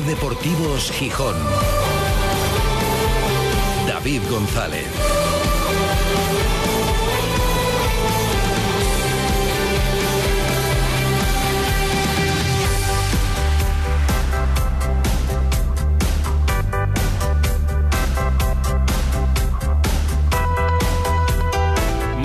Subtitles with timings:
[0.00, 1.36] Deportivos Gijón.
[3.86, 4.86] David González.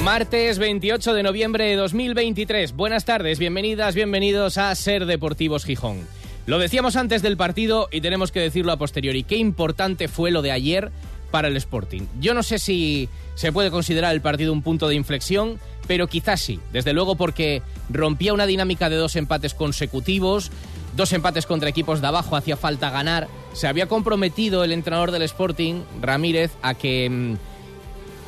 [0.04, 2.73] Martes 28 de noviembre de 2023.
[2.73, 6.16] Buenas tardes, bienvenidas, bienvenidos a Ser Deportivos Gijón.
[6.47, 9.24] Lo decíamos antes del partido y tenemos que decirlo a posteriori.
[9.24, 10.93] Qué importante fue lo de ayer
[11.29, 12.04] para el Sporting.
[12.21, 16.39] Yo no sé si se puede considerar el partido un punto de inflexión, pero quizás
[16.39, 16.61] sí.
[16.71, 20.50] Desde luego porque rompía una dinámica de dos empates consecutivos,
[20.96, 23.27] dos empates contra equipos de abajo, hacía falta ganar.
[23.52, 27.36] Se había comprometido el entrenador del Sporting, Ramírez, a que mm,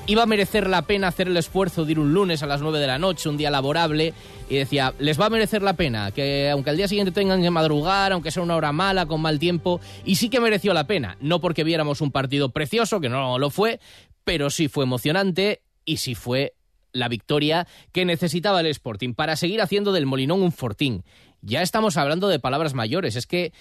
[0.09, 2.79] iba a merecer la pena hacer el esfuerzo de ir un lunes a las 9
[2.79, 4.15] de la noche, un día laborable,
[4.49, 7.51] y decía, les va a merecer la pena, que aunque al día siguiente tengan que
[7.51, 11.15] madrugar, aunque sea una hora mala, con mal tiempo, y sí que mereció la pena,
[11.21, 13.79] no porque viéramos un partido precioso, que no lo fue,
[14.23, 16.55] pero sí fue emocionante y sí fue
[16.91, 21.03] la victoria que necesitaba el Sporting para seguir haciendo del Molinón un fortín.
[21.43, 23.53] Ya estamos hablando de palabras mayores, es que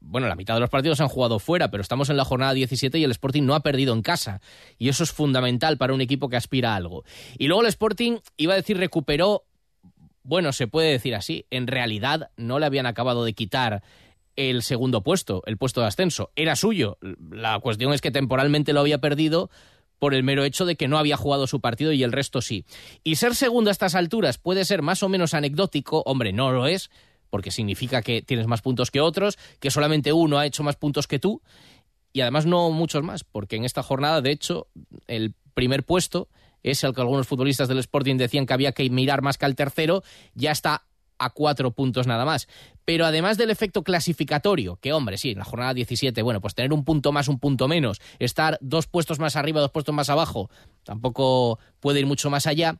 [0.00, 2.98] bueno, la mitad de los partidos han jugado fuera, pero estamos en la jornada 17
[2.98, 4.40] y el Sporting no ha perdido en casa.
[4.78, 7.04] Y eso es fundamental para un equipo que aspira a algo.
[7.38, 9.44] Y luego el Sporting, iba a decir, recuperó,
[10.22, 13.82] bueno, se puede decir así, en realidad no le habían acabado de quitar
[14.36, 16.30] el segundo puesto, el puesto de ascenso.
[16.36, 16.98] Era suyo.
[17.30, 19.50] La cuestión es que temporalmente lo había perdido
[19.98, 22.64] por el mero hecho de que no había jugado su partido y el resto sí.
[23.04, 26.66] Y ser segundo a estas alturas puede ser más o menos anecdótico, hombre, no lo
[26.66, 26.90] es,
[27.30, 31.06] porque significa que tienes más puntos que otros, que solamente uno ha hecho más puntos
[31.06, 31.42] que tú,
[32.12, 34.68] y además no muchos más, porque en esta jornada, de hecho,
[35.08, 36.28] el primer puesto
[36.62, 39.54] es el que algunos futbolistas del Sporting decían que había que mirar más que al
[39.54, 40.02] tercero,
[40.34, 40.84] ya está
[41.18, 42.48] a cuatro puntos nada más.
[42.84, 46.72] Pero además del efecto clasificatorio, que hombre, sí, en la jornada 17, bueno, pues tener
[46.72, 50.50] un punto más, un punto menos, estar dos puestos más arriba, dos puestos más abajo,
[50.84, 52.78] tampoco puede ir mucho más allá,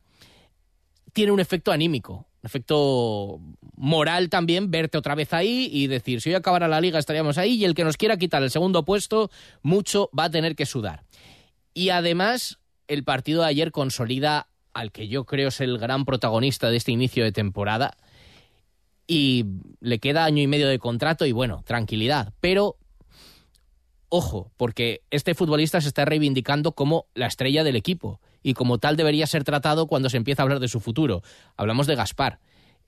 [1.12, 3.40] tiene un efecto anímico efecto
[3.76, 7.54] moral también verte otra vez ahí y decir, si hoy acabara la liga estaríamos ahí
[7.54, 9.30] y el que nos quiera quitar el segundo puesto,
[9.62, 11.04] mucho va a tener que sudar.
[11.72, 16.70] Y además, el partido de ayer consolida al que yo creo es el gran protagonista
[16.70, 17.96] de este inicio de temporada
[19.06, 19.44] y
[19.80, 22.76] le queda año y medio de contrato y bueno, tranquilidad, pero
[24.08, 28.96] ojo, porque este futbolista se está reivindicando como la estrella del equipo y como tal
[28.96, 31.22] debería ser tratado cuando se empieza a hablar de su futuro.
[31.56, 32.38] Hablamos de Gaspar.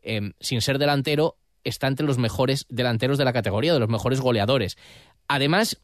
[0.03, 4.21] Em, sin ser delantero, está entre los mejores delanteros de la categoría, de los mejores
[4.21, 4.77] goleadores.
[5.27, 5.81] Además,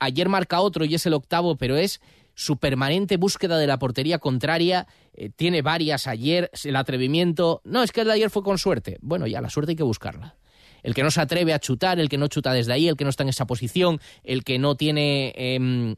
[0.00, 2.00] ayer marca otro y es el octavo, pero es
[2.34, 4.88] su permanente búsqueda de la portería contraria.
[5.14, 7.62] Eh, tiene varias ayer, el atrevimiento.
[7.64, 8.98] No, es que el de ayer fue con suerte.
[9.00, 10.36] Bueno, ya, la suerte hay que buscarla.
[10.82, 13.04] El que no se atreve a chutar, el que no chuta desde ahí, el que
[13.04, 15.94] no está en esa posición, el que no tiene em,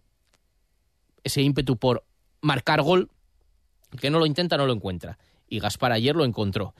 [1.25, 2.05] ese ímpetu por
[2.41, 3.11] marcar gol,
[3.93, 5.19] el que no lo intenta no lo encuentra.
[5.49, 6.75] Y Gaspar ayer lo encontró.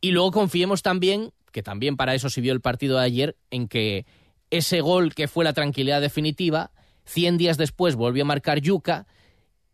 [0.00, 3.68] Y luego confiemos también, que también para eso se vio el partido de ayer, en
[3.68, 4.06] que
[4.50, 6.70] ese gol que fue la tranquilidad definitiva,
[7.04, 9.06] 100 días después volvió a marcar Yuca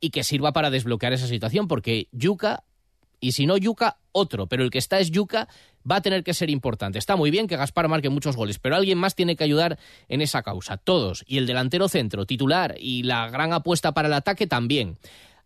[0.00, 2.64] y que sirva para desbloquear esa situación, porque Yuca,
[3.20, 5.48] y si no Yuca, otro, pero el que está es Yuca,
[5.90, 6.98] va a tener que ser importante.
[6.98, 9.78] Está muy bien que Gaspar marque muchos goles, pero alguien más tiene que ayudar
[10.08, 10.76] en esa causa.
[10.76, 14.98] Todos, y el delantero centro, titular, y la gran apuesta para el ataque también.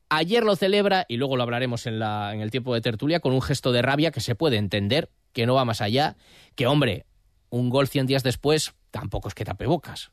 [0.09, 3.73] Ayer lo celebra, y luego lo hablaremos en, el tiempo de tertulia, con un gesto
[3.73, 6.17] de rabia que se puede entender, que no va más allá,
[6.55, 7.05] que hombre,
[7.51, 10.11] un gol 100 días después tampoco es que tape bocas.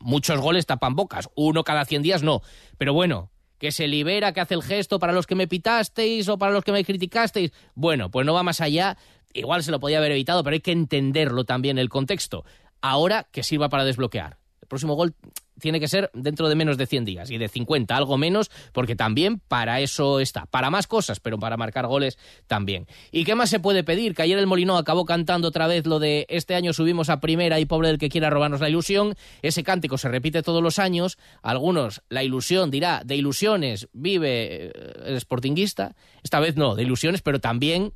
[0.00, 2.42] muchos goles tapan bocas, uno cada 100 días no.
[2.76, 6.38] Pero bueno, que se libera, que hace el gesto para los que me pitasteis o
[6.38, 7.52] para los que me criticasteis.
[7.74, 8.98] Bueno, pues no va más allá.
[9.34, 12.44] Igual se lo podía haber evitado, pero hay que entenderlo también el contexto.
[12.80, 14.38] Ahora que sirva para desbloquear.
[14.62, 15.14] El próximo gol
[15.60, 18.96] tiene que ser dentro de menos de 100 días y de 50, algo menos, porque
[18.96, 20.46] también para eso está.
[20.46, 22.86] Para más cosas, pero para marcar goles también.
[23.12, 24.14] ¿Y qué más se puede pedir?
[24.14, 27.60] Que ayer el Molino acabó cantando otra vez lo de este año subimos a primera
[27.60, 29.14] y pobre del que quiera robarnos la ilusión.
[29.42, 31.18] Ese cántico se repite todos los años.
[31.42, 34.72] Algunos, la ilusión dirá, de ilusiones vive eh,
[35.04, 35.94] el sportinguista.
[36.22, 37.92] Esta vez no, de ilusiones, pero también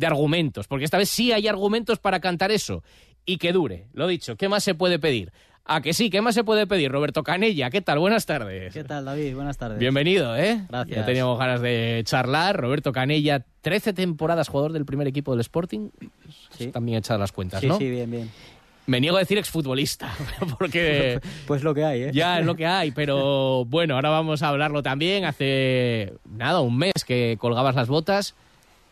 [0.00, 2.82] de argumentos, porque esta vez sí hay argumentos para cantar eso
[3.24, 3.86] y que dure.
[3.92, 5.30] Lo dicho, ¿qué más se puede pedir?
[5.66, 6.10] ¿A que sí?
[6.10, 6.90] ¿Qué más se puede pedir?
[6.90, 7.98] Roberto Canella, ¿qué tal?
[7.98, 8.72] Buenas tardes.
[8.72, 9.34] ¿Qué tal, David?
[9.34, 9.78] Buenas tardes.
[9.78, 10.64] Bienvenido, ¿eh?
[10.68, 10.96] Gracias.
[10.96, 12.56] Ya teníamos ganas de charlar.
[12.58, 15.90] Roberto Canella, 13 temporadas jugador del primer equipo del Sporting.
[16.56, 16.68] Sí.
[16.68, 17.76] También echadas las cuentas, ¿no?
[17.76, 18.30] Sí, sí, bien, bien.
[18.86, 20.10] Me niego a decir exfutbolista,
[20.58, 21.20] porque...
[21.46, 22.10] pues lo que hay, ¿eh?
[22.12, 25.26] Ya es lo que hay, pero bueno, ahora vamos a hablarlo también.
[25.26, 28.34] Hace, nada, un mes que colgabas las botas.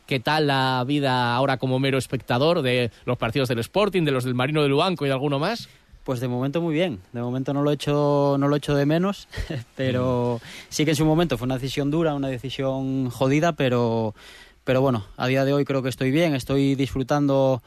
[0.09, 4.25] ¿Qué tal la vida ahora como mero espectador de los partidos del Sporting, de los
[4.25, 5.69] del Marino de Luanco y de alguno más?
[6.03, 7.01] Pues de momento muy bien.
[7.13, 9.29] De momento no lo he hecho, no lo he hecho de menos,
[9.77, 10.41] pero
[10.71, 14.15] sí que en su momento fue una decisión dura, una decisión jodida, pero,
[14.65, 17.63] pero bueno, a día de hoy creo que estoy bien, estoy disfrutando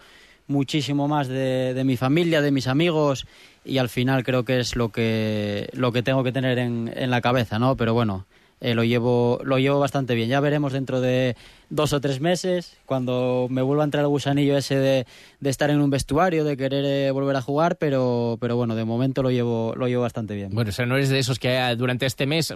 [0.47, 3.27] muchísimo más de, de mi familia, de mis amigos
[3.63, 7.11] y al final creo que es lo que, lo que tengo que tener en, en
[7.11, 7.77] la cabeza, ¿no?
[7.77, 8.25] Pero bueno,
[8.61, 10.29] eh, lo, llevo, lo llevo bastante bien.
[10.29, 11.35] Ya veremos dentro de
[11.69, 15.07] dos o tres meses, cuando me vuelva a entrar el gusanillo ese de,
[15.39, 18.85] de estar en un vestuario, de querer eh, volver a jugar, pero, pero bueno, de
[18.85, 20.51] momento lo llevo, lo llevo bastante bien.
[20.53, 22.53] Bueno, o sea, no eres de esos que eh, durante este mes,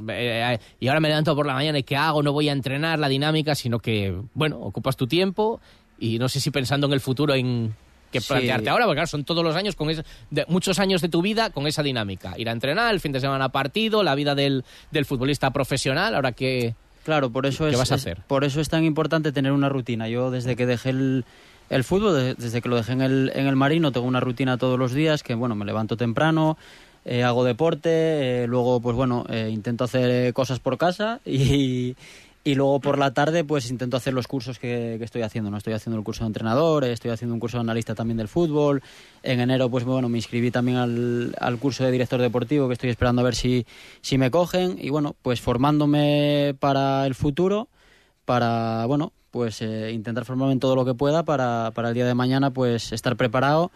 [0.80, 2.22] y ahora me levanto por la mañana y ¿qué hago?
[2.22, 5.60] No voy a entrenar la dinámica, sino que, bueno, ocupas tu tiempo
[5.98, 7.74] y no sé si pensando en el futuro en
[8.12, 8.28] que Sí.
[8.30, 11.22] plantearte ahora, porque claro, son todos los años, con esa- de- muchos años de tu
[11.22, 12.34] vida con esa dinámica.
[12.38, 16.32] Ir a entrenar, el fin de semana partido, la vida del, del futbolista profesional, ahora
[16.32, 16.76] que...
[17.04, 18.22] Claro, por eso ¿Qué es, vas a es- hacer?
[18.28, 20.08] por eso es tan importante tener una rutina.
[20.10, 21.26] Yo desde que dejé el,
[21.70, 24.58] el fútbol, de- desde que lo dejé en el, en el marino, tengo una rutina
[24.58, 26.58] todos los días que bueno, me levanto temprano,
[27.08, 27.90] eh, hago deporte,
[28.44, 31.96] eh, luego pues bueno, eh, intento hacer eh, cosas por casa y,
[32.46, 35.50] y luego por la tarde pues intento hacer los cursos que, que estoy haciendo.
[35.50, 38.28] No estoy haciendo el curso de entrenador, estoy haciendo un curso de analista también del
[38.28, 38.84] fútbol.
[39.24, 42.92] En enero pues bueno, me inscribí también al, al curso de director deportivo que estoy
[42.92, 43.66] esperando a ver si,
[44.02, 47.68] si me cogen y bueno, pues formándome para el futuro,
[48.26, 52.06] para bueno, pues eh, intentar formarme en todo lo que pueda para, para el día
[52.06, 53.72] de mañana pues estar preparado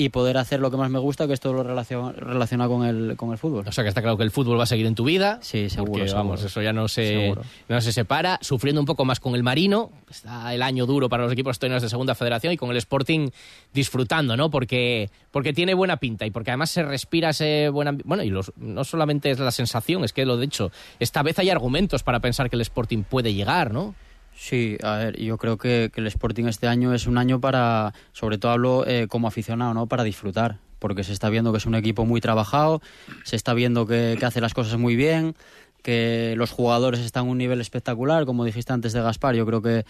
[0.00, 2.86] y poder hacer lo que más me gusta, que es todo lo relacion- relacionado con
[2.86, 3.64] el, con el fútbol.
[3.66, 5.40] O sea, que está claro que el fútbol va a seguir en tu vida.
[5.42, 6.24] Sí, seguro, Porque, seguro.
[6.24, 7.42] vamos, eso ya no se, Seguro.
[7.68, 8.38] no se separa.
[8.40, 9.90] Sufriendo un poco más con el Marino.
[10.08, 13.30] Está el año duro para los equipos de Segunda Federación y con el Sporting
[13.74, 14.50] disfrutando, ¿no?
[14.50, 18.30] Porque, porque tiene buena pinta y porque además se respira ese buen ambi- Bueno, y
[18.30, 22.04] los, no solamente es la sensación, es que lo de hecho, esta vez hay argumentos
[22.04, 23.96] para pensar que el Sporting puede llegar, ¿no?
[24.40, 27.92] Sí, a ver, yo creo que, que el Sporting este año es un año para,
[28.12, 29.88] sobre todo hablo eh, como aficionado, ¿no?
[29.88, 32.80] Para disfrutar, porque se está viendo que es un equipo muy trabajado,
[33.24, 35.34] se está viendo que, que hace las cosas muy bien,
[35.82, 39.60] que los jugadores están a un nivel espectacular, como dijiste antes de Gaspar, yo creo
[39.60, 39.84] que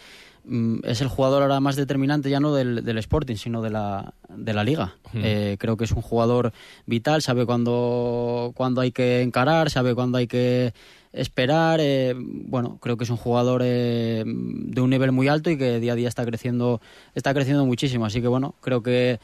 [0.47, 4.15] mm, es el jugador ahora más determinante ya no del, del Sporting, sino de la,
[4.29, 4.95] de la liga.
[5.13, 6.53] Eh, creo que es un jugador
[6.87, 10.73] vital, sabe cuándo, cuándo hay que encarar, sabe cuándo hay que
[11.13, 11.81] esperar.
[11.83, 15.81] eh, bueno, creo que es un jugador eh, de un nivel muy alto y que
[15.81, 16.81] día a día está creciendo,
[17.15, 18.07] está creciendo muchísimo.
[18.07, 19.19] Así que bueno, creo que,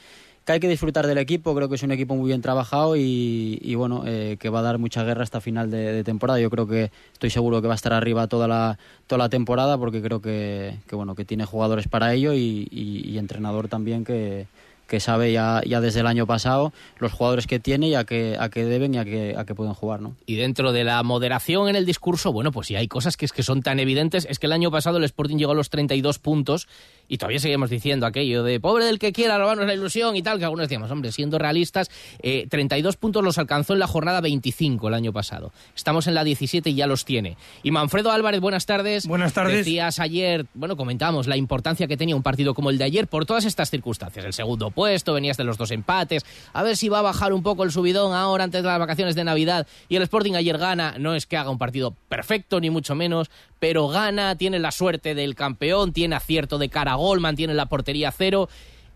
[0.44, 1.54] que hay que disfrutar del equipo.
[1.54, 4.78] Creo que es un equipo muy bien trabajado y, bueno, eh, que va a dar
[4.78, 6.40] mucha guerra hasta final de, temporada.
[6.40, 9.78] Yo creo que estoy seguro que va a estar arriba toda la, toda la temporada
[9.78, 14.04] porque creo que, que bueno, que tiene jugadores para ello y, y- y entrenador también
[14.04, 14.46] que
[14.86, 18.36] que sabe ya, ya desde el año pasado los jugadores que tiene y a qué,
[18.38, 20.16] a qué deben y a qué, a qué pueden jugar, ¿no?
[20.26, 23.32] Y dentro de la moderación en el discurso, bueno, pues si hay cosas que, es
[23.32, 24.26] que son tan evidentes.
[24.28, 26.68] Es que el año pasado el Sporting llegó a los 32 puntos
[27.08, 30.38] y todavía seguimos diciendo aquello de pobre del que quiera robarnos la ilusión y tal,
[30.38, 31.90] que algunos decíamos, hombre, siendo realistas,
[32.22, 35.52] eh, 32 puntos los alcanzó en la jornada 25 el año pasado.
[35.76, 37.36] Estamos en la 17 y ya los tiene.
[37.62, 39.06] Y Manfredo Álvarez, buenas tardes.
[39.06, 39.58] Buenas tardes.
[39.58, 43.26] Decías ayer, bueno, comentamos la importancia que tenía un partido como el de ayer por
[43.26, 44.24] todas estas circunstancias.
[44.24, 47.42] El segundo puesto, venías de los dos empates, a ver si va a bajar un
[47.42, 49.66] poco el subidón ahora antes de las vacaciones de Navidad.
[49.88, 53.30] Y el Sporting ayer gana, no es que haga un partido perfecto, ni mucho menos,
[53.58, 57.66] pero gana, tiene la suerte del campeón, tiene acierto de cara a gol, mantiene la
[57.66, 58.48] portería cero.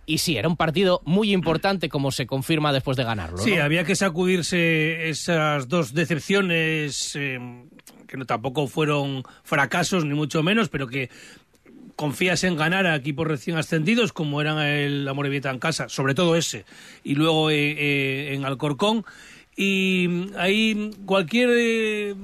[0.06, 3.38] Y sí, era un partido muy importante como se confirma después de ganarlo.
[3.38, 7.38] Sí, había que sacudirse esas dos decepciones eh,
[8.06, 11.10] que no tampoco fueron fracasos ni mucho menos, pero que
[11.98, 16.36] confías en ganar a equipos recién ascendidos como eran el Amorebieta en casa, sobre todo
[16.36, 16.64] ese,
[17.02, 19.04] y luego eh, eh, en Alcorcón.
[19.56, 22.14] Y mm, ahí cualquier eh,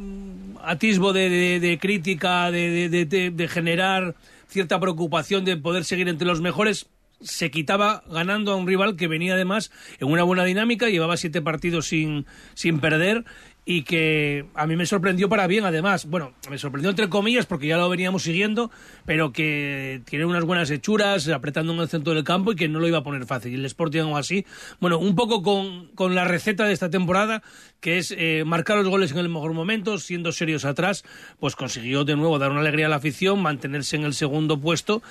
[0.63, 4.15] atisbo de, de- de crítica, de- de generar
[4.47, 6.87] cierta preocupación de poder seguir entre los mejores,
[7.21, 11.43] se quitaba ganando a un rival que venía además en una buena dinámica, llevaba siete
[11.43, 13.25] partidos sin, sin perder
[13.67, 16.07] y que a mí me sorprendió para bien además.
[16.07, 18.71] Bueno, me sorprendió entre comillas porque ya lo veníamos siguiendo,
[19.07, 22.79] pero que tiene unas buenas hechuras, apretando en el centro del campo y que no
[22.79, 23.55] lo iba a poner fácil.
[23.55, 24.45] El Sporting o así,
[24.81, 27.43] bueno, un poco con, con la receta de esta temporada,
[27.81, 31.05] que es eh, marcar los goles en el mejor momento, siendo serios atrás,
[31.39, 35.03] pues consiguió de nuevo dar una alegría a la afición, mantenerse en el segundo puesto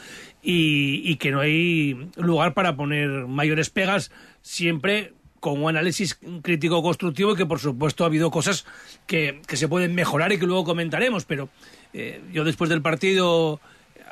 [0.43, 6.81] y, y que no hay lugar para poner mayores pegas, siempre con un análisis crítico
[6.81, 8.65] constructivo y que por supuesto ha habido cosas
[9.05, 11.50] que, que se pueden mejorar y que luego comentaremos, pero
[11.91, 13.59] eh, yo después del partido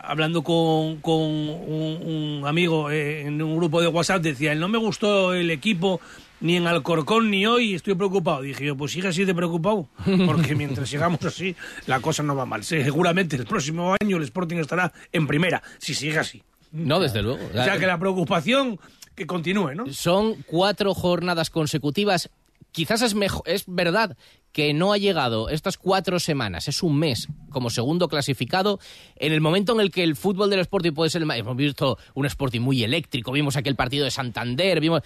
[0.03, 4.77] hablando con, con un, un amigo eh, en un grupo de WhatsApp decía, no me
[4.77, 6.01] gustó el equipo
[6.41, 8.41] ni en Alcorcón ni hoy, estoy preocupado.
[8.41, 9.88] Dije yo, pues sigue así de preocupado,
[10.25, 11.55] porque mientras sigamos así,
[11.88, 12.65] la cosa no va mal.
[12.65, 16.43] Seguramente el próximo año el Sporting estará en primera, si sigue así.
[16.73, 17.39] No, desde luego.
[17.51, 18.79] O sea que la preocupación
[19.25, 19.91] continúe, ¿no?
[19.91, 22.29] Son cuatro jornadas consecutivas.
[22.71, 24.15] Quizás es, mejor, es verdad
[24.51, 28.79] que no ha llegado estas cuatro semanas, es un mes como segundo clasificado,
[29.15, 31.21] en el momento en el que el fútbol del Sporting puede ser.
[31.21, 35.01] Hemos visto un Sporting muy eléctrico, vimos aquel partido de Santander, vimos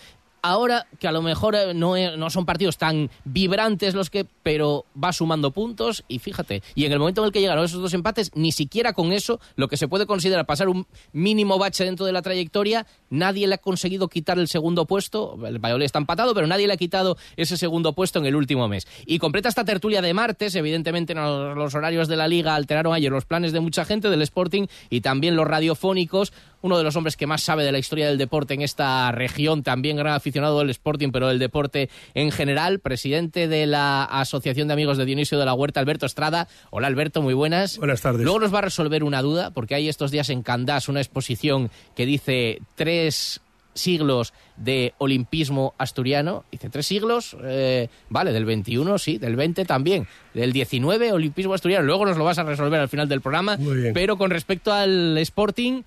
[0.45, 4.85] ahora que a lo mejor eh, no, no, son partidos tan vibrantes los que, pero
[5.01, 7.95] va sumando puntos y fíjate, y en el momento en el que llegaron esos dos
[7.95, 12.05] empates, ni siquiera con eso, lo que se puede considerar pasar un mínimo bache dentro
[12.05, 16.33] de la trayectoria, nadie le ha conseguido quitar el segundo puesto, el Valladolid está empatado,
[16.33, 18.87] pero nadie le ha quitado ese segundo puesto en el último mes.
[19.05, 23.25] Y completa esta tertulia de martes, evidentemente los horarios de la liga alteraron ayer los
[23.25, 27.27] planes de mucha gente del Sporting y también los radiofónicos, uno de los hombres que
[27.27, 31.11] más sabe de la historia del deporte en esta región, también gran aficionado del Sporting,
[31.11, 35.53] pero del deporte en general, presidente de la Asociación de Amigos de Dionisio de la
[35.53, 36.47] Huerta, Alberto Estrada.
[36.71, 37.77] Hola Alberto, muy buenas.
[37.77, 38.23] Buenas tardes.
[38.23, 41.69] Luego nos va a resolver una duda, porque hay estos días en Candás una exposición
[41.95, 46.45] que dice tres siglos de olimpismo asturiano.
[46.51, 51.85] Dice, tres siglos, eh, vale, del 21 sí, del 20 también, del 19 olimpismo asturiano.
[51.85, 53.57] Luego nos lo vas a resolver al final del programa.
[53.93, 55.83] Pero con respecto al Sporting,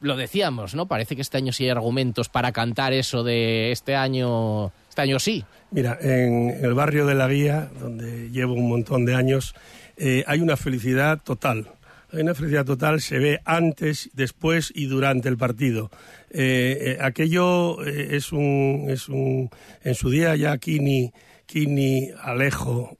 [0.00, 0.86] lo decíamos, ¿no?
[0.86, 5.18] Parece que este año sí hay argumentos para cantar eso de este año, este año
[5.18, 5.44] sí.
[5.70, 9.54] Mira, en el barrio de La Guía, donde llevo un montón de años,
[9.96, 11.68] eh, hay una felicidad total.
[12.12, 15.90] Hay una felicidad total, se ve antes, después y durante el partido.
[16.30, 19.50] Eh, eh, aquello es un, es un.
[19.82, 21.12] En su día ya Kini,
[21.46, 22.98] Kini Alejo,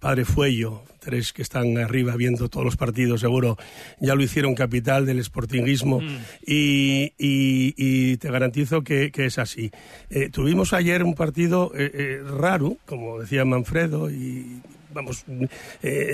[0.00, 3.56] Padre Fuello, tres que están arriba viendo todos los partidos, seguro
[4.00, 6.18] ya lo hicieron capital del sportingismo mm.
[6.46, 9.70] y, te garantizo que, es así.
[10.10, 14.60] Eh, tuvimos ayer un partido eh, eh, raro, como decía Manfredo, y
[14.92, 15.24] vamos,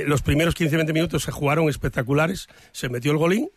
[0.07, 3.49] los primeros 15-20 minutos se jugaron espectaculares, se metió el golín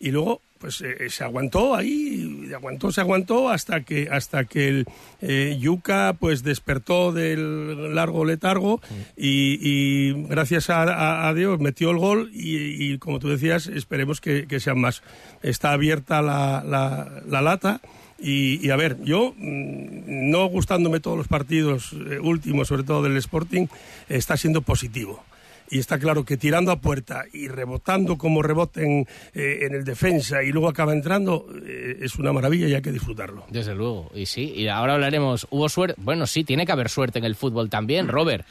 [0.00, 4.86] y luego pues eh, se aguantó ahí, aguantó, se aguantó hasta que hasta que el
[5.20, 8.80] eh, Yuca pues despertó del largo letargo
[9.16, 15.02] y, gracias a, Dios metió el gol y, como tú decías esperemos que, sean más.
[15.42, 17.80] Está abierta la, la, lata.
[18.26, 23.18] Y, a ver, yo, mm, no gustándome todos los partidos eh, últimos, sobre todo del
[23.18, 23.66] Sporting,
[24.08, 25.22] está siendo positivo
[25.70, 30.42] y está claro que tirando a puerta y rebotando como reboten eh, en el defensa
[30.42, 33.44] y luego acaba entrando, eh, es una maravilla y hay que disfrutarlo.
[33.50, 36.00] Desde luego, y sí, y ahora hablaremos, ¿hubo suerte?
[36.00, 38.46] Bueno, sí, tiene que haber suerte en el fútbol también, Robert.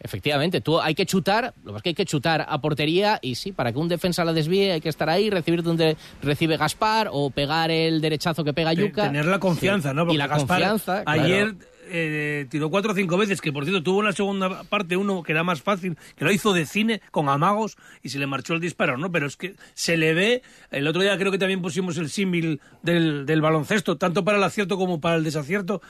[0.00, 3.34] Efectivamente, tú hay que chutar, lo que es que hay que chutar a portería y
[3.34, 7.08] sí, para que un defensa la desvíe hay que estar ahí, recibir donde recibe Gaspar
[7.10, 9.04] o pegar el derechazo que pega Yuca.
[9.04, 10.10] Tener la confianza, ¿no?
[10.12, 11.02] y la confianza.
[11.06, 11.56] Ayer
[11.90, 15.22] eh, tiró cuatro o cinco veces, que por cierto tuvo en la segunda parte uno
[15.22, 18.54] que era más fácil, que lo hizo de cine con amagos y se le marchó
[18.54, 19.10] el disparo, ¿no?
[19.10, 22.60] Pero es que se le ve, el otro día creo que también pusimos el símil
[22.82, 25.80] del, del baloncesto, tanto para el acierto como para el desacierto,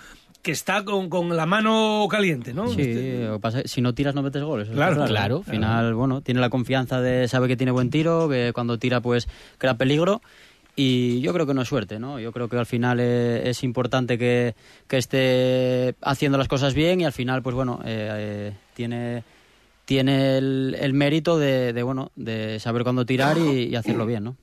[0.42, 2.68] que está con, con, la mano caliente, ¿no?
[2.68, 4.68] Sí, este- si no tiras no metes goles.
[4.68, 5.38] Claro, claro.
[5.38, 9.00] Al final, bueno, tiene la confianza de sabe que tiene buen tiro, que cuando tira
[9.00, 9.28] pues
[9.58, 10.20] crea peligro
[10.80, 12.20] y yo creo que no es suerte, ¿no?
[12.20, 14.54] Yo creo que al final eh, es, importante que,
[14.88, 19.24] esté haciendo las cosas bien y al final, pues bueno, eh, eh, tiene,
[19.84, 24.36] tiene el, mérito de, bueno, de saber cuándo tirar y hacerlo bien, ¿no?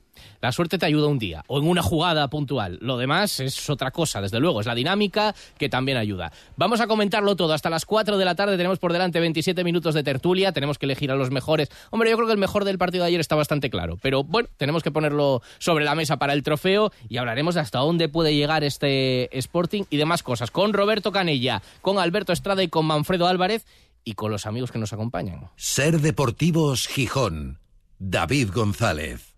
[0.45, 2.77] La suerte te ayuda un día o en una jugada puntual.
[2.79, 4.61] Lo demás es otra cosa, desde luego.
[4.61, 6.31] Es la dinámica que también ayuda.
[6.55, 7.51] Vamos a comentarlo todo.
[7.51, 10.51] Hasta las 4 de la tarde tenemos por delante 27 minutos de tertulia.
[10.51, 11.69] Tenemos que elegir a los mejores.
[11.89, 13.97] Hombre, yo creo que el mejor del partido de ayer está bastante claro.
[14.03, 17.79] Pero bueno, tenemos que ponerlo sobre la mesa para el trofeo y hablaremos de hasta
[17.79, 20.51] dónde puede llegar este Sporting y demás cosas.
[20.51, 23.65] Con Roberto Canella, con Alberto Estrada y con Manfredo Álvarez
[24.03, 25.49] y con los amigos que nos acompañan.
[25.55, 27.57] Ser Deportivos Gijón.
[27.97, 29.34] David González.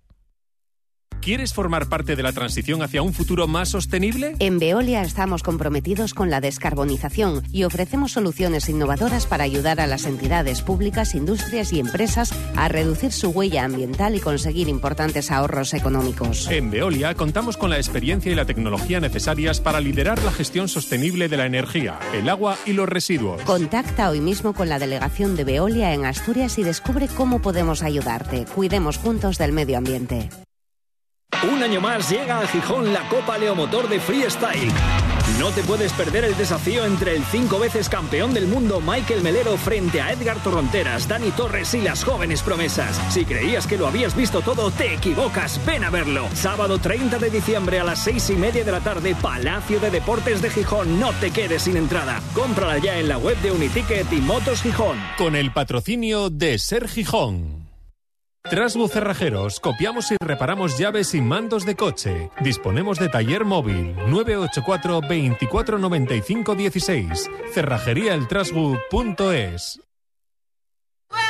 [1.21, 4.35] ¿Quieres formar parte de la transición hacia un futuro más sostenible?
[4.39, 10.05] En Veolia estamos comprometidos con la descarbonización y ofrecemos soluciones innovadoras para ayudar a las
[10.05, 16.49] entidades públicas, industrias y empresas a reducir su huella ambiental y conseguir importantes ahorros económicos.
[16.49, 21.27] En Veolia contamos con la experiencia y la tecnología necesarias para liderar la gestión sostenible
[21.27, 23.41] de la energía, el agua y los residuos.
[23.41, 28.45] Contacta hoy mismo con la delegación de Veolia en Asturias y descubre cómo podemos ayudarte.
[28.55, 30.29] Cuidemos juntos del medio ambiente.
[31.43, 34.71] Un año más llega a Gijón la Copa Leomotor de Freestyle.
[35.39, 39.55] No te puedes perder el desafío entre el cinco veces campeón del mundo Michael Melero
[39.55, 42.99] frente a Edgar Torronteras, Dani Torres y las jóvenes promesas.
[43.13, 45.63] Si creías que lo habías visto todo, te equivocas.
[45.63, 46.27] Ven a verlo.
[46.33, 50.41] Sábado 30 de diciembre a las seis y media de la tarde, Palacio de Deportes
[50.41, 50.99] de Gijón.
[50.99, 52.19] No te quedes sin entrada.
[52.33, 54.97] Cómprala ya en la web de Uniticket y Motos Gijón.
[55.17, 57.56] Con el patrocinio de Ser Gijón.
[58.49, 62.31] Trasbu Cerrajeros, copiamos y reparamos llaves y mandos de coche.
[62.39, 67.29] Disponemos de taller móvil 984 24 95 16.
[67.53, 69.81] Cerrajeríaeltrasbu.es.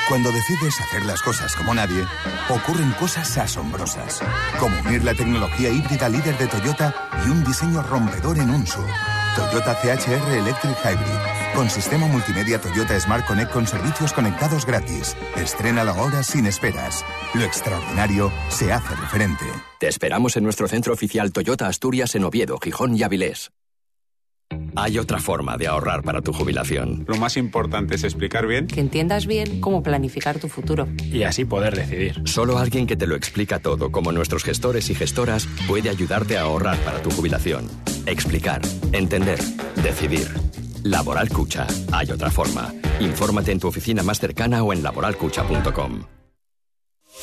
[0.08, 2.06] Cuando decides hacer las cosas como nadie,
[2.50, 4.22] ocurren cosas asombrosas,
[4.60, 6.94] como unir la tecnología híbrida líder de Toyota
[7.26, 9.17] y un diseño rompedor en un SUV.
[9.38, 15.16] Toyota CHR Electric Hybrid, con sistema multimedia Toyota Smart Connect con servicios conectados gratis.
[15.36, 17.06] Estrena la hora sin esperas.
[17.36, 19.46] Lo extraordinario se hace referente.
[19.80, 23.52] Te esperamos en nuestro centro oficial Toyota Asturias en Oviedo, Gijón y Avilés.
[24.76, 27.04] Hay otra forma de ahorrar para tu jubilación.
[27.08, 28.68] Lo más importante es explicar bien.
[28.68, 30.88] Que entiendas bien cómo planificar tu futuro.
[31.12, 32.22] Y así poder decidir.
[32.26, 36.42] Solo alguien que te lo explica todo, como nuestros gestores y gestoras, puede ayudarte a
[36.42, 37.68] ahorrar para tu jubilación.
[38.06, 38.62] Explicar,
[38.92, 39.40] entender,
[39.82, 40.28] decidir.
[40.84, 41.66] Laboral Cucha.
[41.92, 42.74] Hay otra forma.
[43.00, 46.04] Infórmate en tu oficina más cercana o en laboralcucha.com.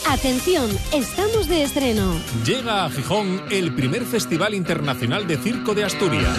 [0.09, 2.14] Atención, estamos de estreno.
[2.45, 6.37] Llega a Gijón el primer Festival Internacional de Circo de Asturias.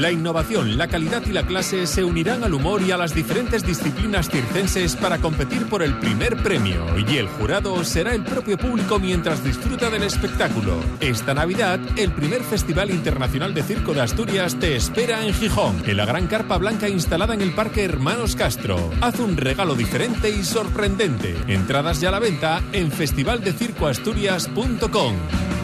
[0.00, 3.66] La innovación, la calidad y la clase se unirán al humor y a las diferentes
[3.66, 6.86] disciplinas circenses para competir por el primer premio.
[7.06, 10.80] Y el jurado será el propio público mientras disfruta del espectáculo.
[11.00, 15.98] Esta Navidad, el primer Festival Internacional de Circo de Asturias te espera en Gijón, en
[15.98, 18.78] la gran carpa blanca instalada en el Parque Hermanos Castro.
[19.02, 21.36] Haz un regalo diferente y sorprendente.
[21.46, 25.59] Entradas ya a la venta en festivaldecircoasturias.com.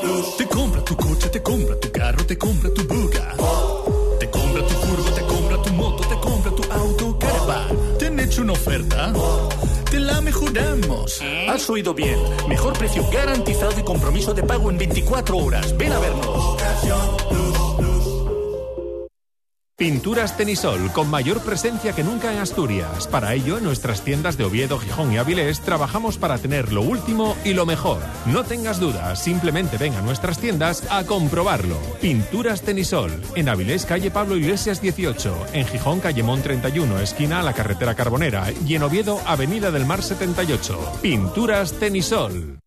[0.00, 3.34] Te compra tu coche, te compra tu carro, te compra tu buga.
[4.20, 7.98] Te compra tu curvo, te compra tu moto, te compra tu auto, caravan.
[7.98, 9.12] ¿Te han hecho una oferta?
[9.90, 11.20] Te la mejoramos.
[11.48, 12.16] Has oído bien.
[12.48, 15.76] Mejor precio garantizado y compromiso de pago en 24 horas.
[15.76, 16.56] Ven a vernos.
[19.78, 23.06] Pinturas Tenisol, con mayor presencia que nunca en Asturias.
[23.06, 27.36] Para ello, en nuestras tiendas de Oviedo, Gijón y Avilés trabajamos para tener lo último
[27.44, 28.02] y lo mejor.
[28.26, 31.78] No tengas dudas, simplemente ven a nuestras tiendas a comprobarlo.
[32.00, 37.44] Pinturas Tenisol, en Avilés, calle Pablo Iglesias 18, en Gijón, calle Mon 31, esquina a
[37.44, 40.98] la carretera Carbonera, y en Oviedo, avenida del Mar 78.
[41.02, 42.58] Pinturas Tenisol.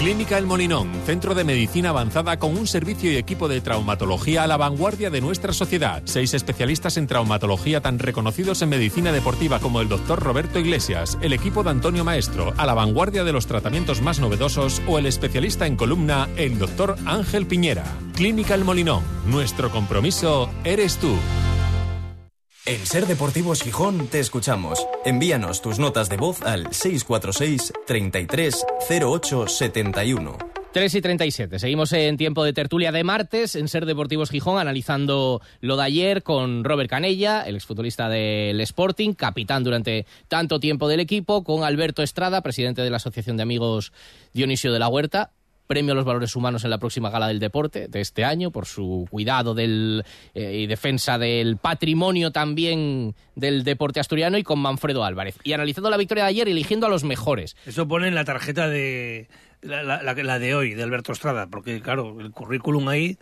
[0.00, 4.46] Clínica El Molinón, centro de medicina avanzada con un servicio y equipo de traumatología a
[4.46, 6.00] la vanguardia de nuestra sociedad.
[6.06, 11.34] Seis especialistas en traumatología tan reconocidos en medicina deportiva como el doctor Roberto Iglesias, el
[11.34, 15.66] equipo de Antonio Maestro, a la vanguardia de los tratamientos más novedosos o el especialista
[15.66, 17.84] en columna, el doctor Ángel Piñera.
[18.14, 21.14] Clínica El Molinón, nuestro compromiso eres tú.
[22.66, 24.86] En Ser Deportivos Gijón te escuchamos.
[25.06, 28.66] Envíanos tus notas de voz al 646 33
[29.02, 30.38] 08 71.
[30.70, 31.58] 3 y 37.
[31.58, 36.22] Seguimos en tiempo de tertulia de martes en Ser Deportivos Gijón, analizando lo de ayer
[36.22, 42.02] con Robert Canella, el exfutbolista del Sporting, capitán durante tanto tiempo del equipo, con Alberto
[42.02, 43.92] Estrada, presidente de la Asociación de Amigos
[44.34, 45.32] Dionisio de la Huerta,
[45.70, 48.66] premio a los valores humanos en la próxima gala del deporte de este año por
[48.66, 50.02] su cuidado del,
[50.34, 55.36] eh, y defensa del patrimonio también del deporte asturiano y con Manfredo Álvarez.
[55.44, 57.54] Y analizando la victoria de ayer, eligiendo a los mejores.
[57.66, 59.28] Eso pone en la tarjeta de
[59.62, 63.16] la, la- la- de hoy, de Alberto Estrada, porque claro, el currículum ahí...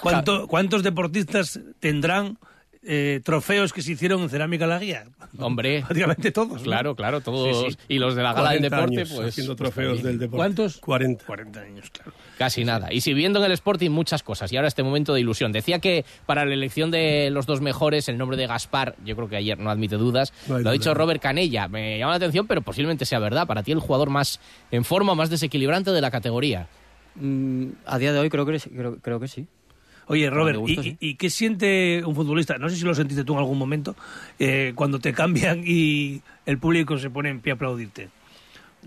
[0.00, 2.38] ¿cuánto- ¿Cuántos deportistas tendrán
[2.82, 5.04] eh, trofeos que se hicieron en Cerámica La Guía?
[5.38, 5.80] Hombre.
[5.86, 6.58] Prácticamente todos.
[6.58, 6.62] ¿no?
[6.62, 7.66] Claro, claro, todos.
[7.66, 7.78] Sí, sí.
[7.88, 9.28] Y los de la gala del 40 deporte, años pues.
[9.28, 10.36] haciendo pues trofeos del deporte.
[10.36, 10.78] ¿Cuántos?
[10.78, 11.26] 40.
[11.26, 12.12] 40 años, claro.
[12.38, 12.92] Casi nada.
[12.92, 14.50] Y si viendo en el Sporting muchas cosas.
[14.52, 15.52] Y ahora este momento de ilusión.
[15.52, 19.28] Decía que para la elección de los dos mejores, el nombre de Gaspar, yo creo
[19.28, 20.32] que ayer no admite dudas.
[20.48, 21.68] No lo ha dicho Robert Canella.
[21.68, 23.46] Me llama la atención, pero posiblemente sea verdad.
[23.46, 24.40] Para ti, el jugador más
[24.70, 26.68] en forma, más desequilibrante de la categoría.
[27.16, 29.46] Mm, a día de hoy creo que, creo, creo que sí.
[30.10, 30.96] Oye, Robert, ¿y, sí.
[30.98, 32.58] y qué siente un futbolista?
[32.58, 33.94] No sé si lo sentiste tú en algún momento,
[34.38, 38.08] eh, cuando te cambian y el público se pone en pie a aplaudirte.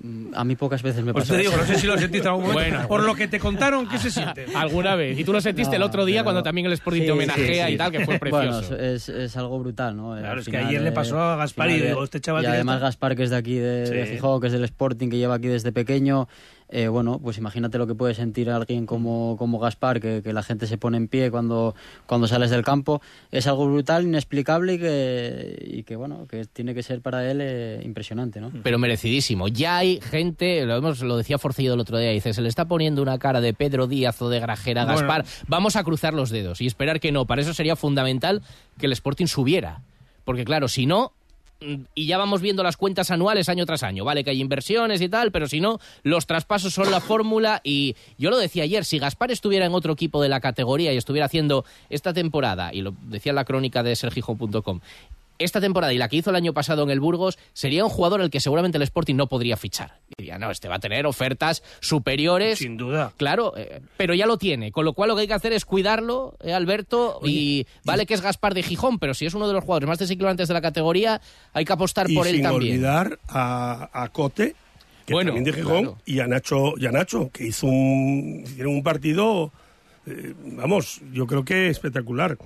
[0.01, 1.61] Mm, A mí pocas veces me Pues te digo, eso.
[1.61, 2.71] no sé si lo sentiste en algún momento.
[2.71, 2.87] Bueno.
[2.87, 4.47] Por lo que te contaron, ¿qué se siente?
[4.55, 5.17] ¿Alguna vez?
[5.19, 7.11] Y tú lo sentiste el No, otro día pero- cuando también el Sporting Sí, te
[7.11, 7.75] homenajea sí, sí.
[7.75, 8.75] y tal, que fue Bueno, precioso.
[8.77, 10.13] es, es algo brutal, ¿no?
[10.17, 12.47] Claro, Al es que ayer le eh, pasó a Gaspar y digo, este chaval Y
[12.47, 15.47] además Gaspar, que es de aquí, de, de que es del Sporting, que lleva aquí
[15.47, 16.27] desde pequeño,
[16.75, 20.41] eh, bueno, pues imagínate lo que puede sentir alguien como, como Gaspar, que, que la
[20.41, 21.75] gente se pone en pie cuando,
[22.07, 22.99] cuando sales del campo.
[23.31, 27.41] Es algo brutal, inexplicable y que, y que bueno, que tiene que ser para él
[27.43, 28.51] eh, impresionante, ¿no?
[28.63, 29.47] pero merecidísimo.
[29.49, 32.65] Ya hay gente, lo, hemos, lo decía Forcillo el otro día, dice, se le está
[32.65, 35.01] poniendo una cara de Pedro Díaz o de Grajera a Bueno.
[35.01, 35.25] Gaspar.
[35.47, 37.25] Vamos a cruzar los dedos y esperar que no.
[37.25, 38.41] Para eso sería fundamental
[38.79, 39.81] que el Sporting subiera.
[40.25, 41.11] Porque claro, si no,
[41.95, 45.09] y ya vamos viendo las cuentas anuales año tras año, vale que hay inversiones y
[45.09, 48.99] tal, pero si no, los traspasos son la fórmula y yo lo decía ayer, si
[48.99, 52.93] Gaspar estuviera en otro equipo de la categoría y estuviera haciendo esta temporada, y lo
[53.03, 54.79] decía en la crónica de sergijo.com,
[55.39, 58.21] esta temporada y la que hizo el año pasado en el Burgos, sería un jugador
[58.21, 59.99] al que seguramente el Sporting no podría fichar.
[60.17, 62.59] Diría, no, este va a tener ofertas superiores.
[62.59, 63.11] Sin duda.
[63.17, 64.71] Claro, eh, pero ya lo tiene.
[64.71, 67.19] Con lo cual lo que hay que hacer es cuidarlo, eh, Alberto.
[67.23, 69.99] y vale que es Gaspar de Gijón, pero si es uno de los jugadores más
[69.99, 71.21] desequilibrantes de la categoría,
[71.53, 72.73] hay que apostar y por él sin también.
[72.73, 74.55] olvidar a, a Cote,
[75.05, 75.97] que Bueno, también de Gijón, claro.
[76.05, 79.51] y a Nacho, y a Nacho, que hizo un, hicieron un partido,
[80.05, 82.37] eh, vamos, yo creo que espectacular.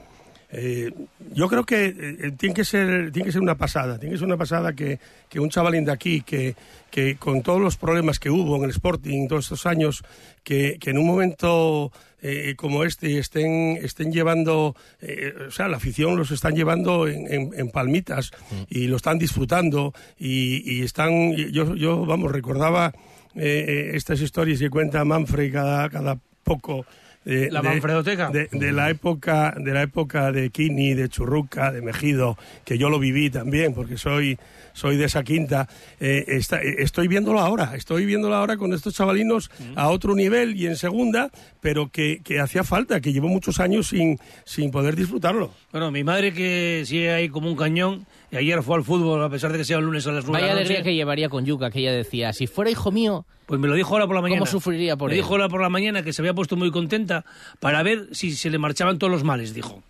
[0.49, 0.91] Eh,
[1.33, 4.27] yo creo que eh, tiene que ser tiene que ser una pasada, tiene que ser
[4.27, 6.55] una pasada que, que un chavalín de aquí, que,
[6.89, 10.03] que con todos los problemas que hubo en el Sporting todos estos años,
[10.43, 15.77] que, que en un momento eh, como este estén, estén llevando, eh, o sea, la
[15.77, 18.31] afición los están llevando en, en- en palmitas
[18.69, 22.93] y lo están disfrutando y, y están, yo, yo, vamos, recordaba
[23.35, 26.85] estas historias que cuenta Manfred cada, cada poco.
[27.27, 28.29] Eh, La de- Manfredoteca.
[28.29, 32.89] de, de la época de la época de Kini, de Churruca, de Mejido, que yo
[32.89, 34.37] lo viví también porque soy
[34.73, 35.67] soy de esa quinta.
[35.99, 40.55] eh, está- eh, estoy viéndolo ahora, estoy viéndolo ahora con estos chavalinos a otro nivel
[40.55, 41.29] y en segunda,
[41.61, 45.51] pero que, que hacía falta, que llevo muchos años sin sin poder disfrutarlo.
[45.71, 49.51] Bueno, mi madre que sigue ahí como un cañón, ayer fue al fútbol, a pesar
[49.51, 51.79] de que sea el lunes a las 9 Vaya alegría que llevaría con Yuca, que
[51.79, 54.39] ella decía, si fuera hijo mío, Pues me lo dijo ahora por la mañana.
[54.39, 55.21] ¿cómo sufriría por Me él?
[55.21, 57.23] dijo ahora por la mañana que se había puesto muy contenta
[57.59, 59.81] para ver si se le marchaban todos los males, dijo.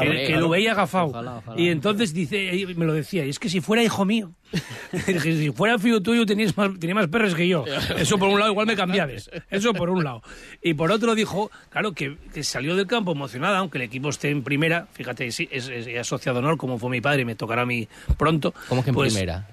[0.00, 1.06] Claro, que, lo veía agafado.
[1.06, 1.60] Ojalá, ojalá.
[1.60, 4.32] Y entonces dice, y me lo decía, y es que si fuera hijo mío,
[5.22, 7.64] si fuera fijo tuyo tenías más, tenía más perros que yo.
[7.96, 9.30] Eso por un lado igual me cambiabas.
[9.50, 10.22] Eso por un lado.
[10.62, 14.30] Y por otro dijo, claro, que, que salió del campo emocionada, aunque el equipo esté
[14.30, 14.86] en primera.
[14.92, 17.66] Fíjate, sí, es, es- es asociado honor, como fue mi padre, y me tocará a
[17.66, 18.54] mí pronto.
[18.68, 19.48] ¿Cómo que en Pues, primera?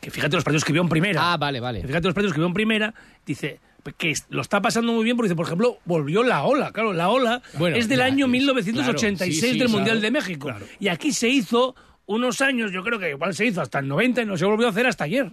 [0.00, 1.32] Que fíjate los partidos que vio en primera.
[1.32, 1.82] Ah, vale, vale.
[1.84, 2.94] Fíjate los partidos que vio en primera,
[3.26, 3.58] dice
[3.96, 6.72] que lo está pasando muy bien porque, por ejemplo, volvió la ola.
[6.72, 9.70] Claro, la ola Bueno, es del ya, año es- 1986 claro, sí, sí, del claro,
[9.70, 10.52] Mundial de México.
[10.80, 11.74] Y aquí se hizo
[12.06, 14.66] unos años, yo creo que igual se hizo hasta el 90 y no se volvió
[14.66, 15.30] a hacer hasta ayer.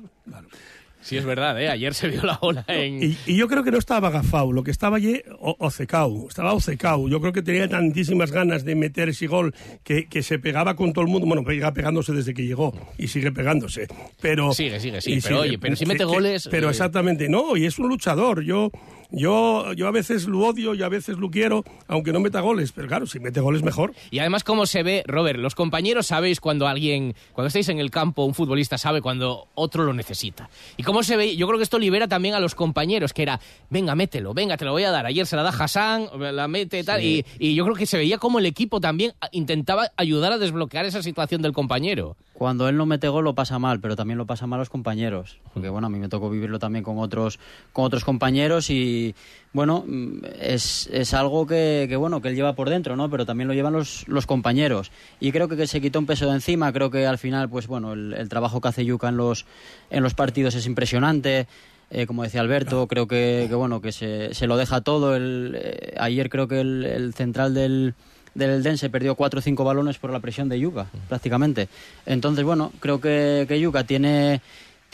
[1.05, 1.69] Sí, es verdad, ¿eh?
[1.69, 3.01] Ayer se vio la ola en...
[3.03, 6.51] Y, y yo creo que no estaba agafado, lo que estaba allí, o- Ocecau, estaba
[6.53, 7.07] Ocecau.
[7.07, 10.93] Yo creo que tenía tantísimas ganas de meter ese gol que, que se pegaba con
[10.93, 11.27] todo el mundo.
[11.27, 13.87] Bueno, pega pegándose desde que llegó y sigue pegándose.
[14.19, 17.29] Pero, Sigue, sigue, sí, pero oye, pero si que- mete que- goles, Pero eh, exactamente,
[17.29, 18.41] no, y es un luchador.
[18.43, 18.71] Yo,
[19.15, 22.71] yo, yo a veces lo odio y a veces lo quiero, aunque no meta goles.
[22.73, 23.93] Pero claro, si mete goles, mejor.
[24.12, 25.39] Y además, ¿cómo se ve, Robert?
[25.39, 29.84] Los compañeros sabéis cuando alguien, cuando estáis en el campo, un futbolista sabe cuando otro
[29.84, 30.49] lo necesita.
[30.78, 33.39] Y cómo se ve, yo creo que esto libera también a los compañeros, que era,
[33.69, 35.06] venga, mételo, venga, te lo voy a dar.
[35.06, 38.17] Ayer se la da Hassan, la mete tal, y, y yo creo que se veía
[38.17, 42.17] como el equipo también intentaba ayudar a desbloquear esa situación del compañero.
[42.34, 44.69] Cuando él no mete gol lo pasa mal, pero también lo pasa mal a los
[44.69, 45.39] compañeros.
[45.54, 47.39] Porque bueno, a mí me tocó vivirlo también con otros,
[47.71, 49.04] con otros compañeros y
[49.53, 53.09] bueno, mm, es, es algo que, bueno, que él lleva por dentro, ¿no?
[53.09, 54.91] Pero también lo llevan los, los compañeros.
[55.19, 57.67] Y creo que, que se quitó un peso de encima, creo que al final, pues
[57.67, 59.45] bueno, el, trabajo que hace Yuka en los,
[59.89, 61.47] en los partidos es impresionante.
[61.91, 65.15] Eh, como decía Alberto, creo que, bueno, que se, se lo deja todo.
[65.15, 67.93] El, eh, ayer creo que el, el central del,
[68.35, 71.67] del Eldense perdió cuatro o cinco balones por la presión de Yuka, prácticamente.
[72.05, 74.41] Entonces, bueno, creo que, que Yuka tiene,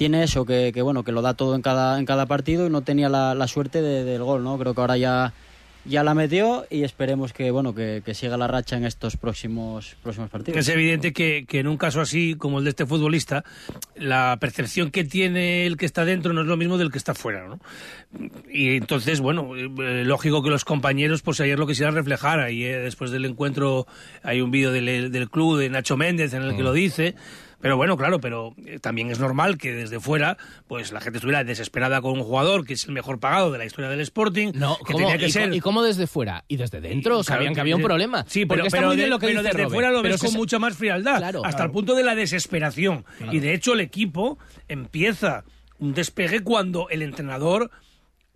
[0.02, 2.72] tiene eso, que, que, bueno, que lo da todo en cada, en cada partido y
[2.72, 4.58] no tenía la, la suerte de- del gol, ¿no?
[4.58, 5.32] Creo que ahora ya,
[5.86, 9.96] ya la metió y esperemos que, bueno, que, que siga la racha en estos próximos,
[10.02, 10.58] próximos partidos.
[10.60, 13.44] Es evidente que, que en un caso así como el de este futbolista,
[13.96, 17.14] la percepción que tiene el que está dentro no es lo mismo del que está
[17.14, 17.60] fuera, ¿no?
[18.52, 22.40] Y entonces, bueno, eh, lógico que los compañeros, pues ayer lo quisieran reflejar.
[22.40, 23.86] Ahí eh, después del encuentro
[24.24, 26.66] hay un vídeo del, del club de Nacho Méndez en el que Mm.
[26.66, 27.14] lo dice.
[27.62, 31.44] Pero bueno, claro, pero eh, también es normal que desde fuera, pues la gente estuviera
[31.44, 34.52] desesperada con un jugador que es el mejor pagado de la historia del Sporting.
[34.56, 36.44] No, que tenía que ¿Y, ser ¿Y cómo desde fuera?
[36.48, 37.12] ¿Y desde dentro?
[37.16, 38.26] Claro, Sabían que había un problema.
[38.28, 40.22] Sí, pero, está pero muy bien de- lo que pero desde Robert, fuera lo ves
[40.22, 41.40] con mucha más frialdad, Claro.
[41.46, 41.66] hasta Claro.
[41.66, 43.06] el punto de la desesperación.
[43.32, 45.44] Y de hecho el equipo empieza
[45.80, 47.72] un despegue cuando el entrenador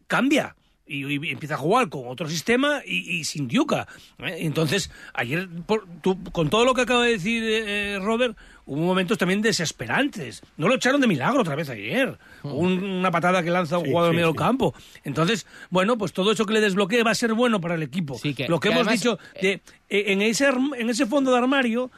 [0.08, 0.56] cambia.
[0.88, 3.88] Y, y empieza a jugar con otro sistema y, y sin Diuca.
[4.20, 4.36] ¿eh?
[4.42, 9.18] Entonces, ayer, por- tú- con todo lo que acaba de decir eh, Robert, hubo momentos
[9.18, 10.42] también desesperantes.
[10.58, 12.18] No lo echaron de milagro otra vez ayer.
[12.44, 14.38] Un- una patada que lanza un Sí, jugador sí, en medio sí.
[14.38, 14.74] campo.
[15.04, 18.20] Entonces, bueno, pues todo eso que le desbloquee va a ser bueno para el equipo.
[18.22, 21.38] que- lo que, que hemos además, dicho, de, eh, en, ese, en ese fondo de
[21.38, 21.92] armario,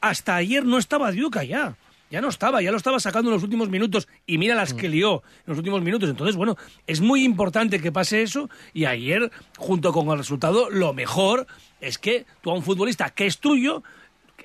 [0.00, 1.76] hasta ayer no estaba Diuca ya.
[2.10, 4.88] Ya no estaba, ya lo estaba sacando en los últimos minutos y mira las que
[4.88, 6.10] lió en los últimos minutos.
[6.10, 6.56] Entonces, bueno,
[6.88, 11.46] es muy importante que pase eso y ayer, junto con el resultado, lo mejor
[11.80, 13.84] es que tú a un futbolista que es tuyo,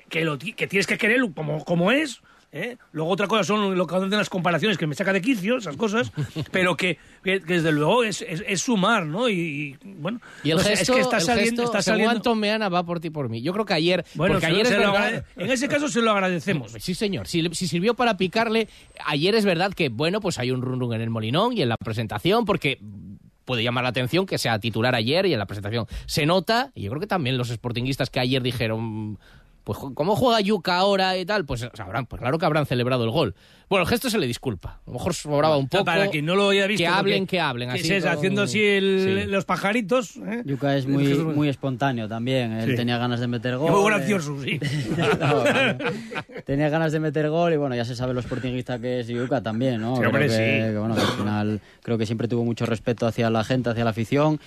[0.08, 2.20] que, lo, que tienes que querer como, como es,
[2.52, 2.76] ¿eh?
[2.92, 5.76] Luego otra cosa son lo que hacen las comparaciones, que me saca de quicio, esas
[5.76, 6.12] cosas,
[6.52, 9.28] pero que, que- desde luego es, es- es sumar, ¿no?
[9.28, 11.62] Y, y, bueno, Y el no sé, gesto, es que está el saliendo...
[11.62, 12.12] gesto, está saliendo...
[12.12, 13.42] Anton Meana va por ti por mí.
[13.42, 16.72] Yo creo que ayer, Bueno, porque ayer es verdad- en ese caso se lo agradecemos.
[16.78, 17.26] Sí, señor.
[17.26, 18.68] Si, si sirvió para picarle,
[19.04, 21.68] ayer es verdad que, bueno, pues hay un run run en el Molinón y en
[21.68, 22.78] la presentación, porque
[23.44, 26.82] puede llamar la atención que sea titular ayer y en la presentación se nota, y
[26.82, 29.18] yo creo que también los sportinguistas que ayer dijeron,
[29.66, 31.44] pues ¿cómo juega Yuca ahora y tal?
[31.44, 33.34] Pues, sabrán, pues claro que habrán celebrado el gol.
[33.68, 34.78] Bueno, el gesto se le disculpa.
[34.86, 35.84] A lo mejor sobraba un poco.
[35.84, 36.84] Para quien no lo haya visto.
[36.84, 37.70] Que hablen, que hablen.
[37.70, 39.28] que así es con- haciendo así el- Sí.
[39.28, 40.18] los pajaritos.
[40.18, 40.42] ¿eh?
[40.44, 42.52] Yuka es muy, muy espontáneo también.
[42.52, 42.76] Él Sí.
[42.76, 43.72] tenía ganas de meter gol.
[43.72, 44.60] Muy eh, gracioso, sí.
[45.18, 45.42] No,
[46.44, 49.42] tenía ganas de meter gol y bueno, ya se sabe lo sportinguista que es Yuka
[49.42, 49.94] también, ¿no?
[49.96, 50.36] Sí, Creo hombre, que, sí.
[50.38, 53.82] que, bueno, que al final creo que siempre tuvo mucho respeto hacia la gente, hacia
[53.82, 54.38] la afición,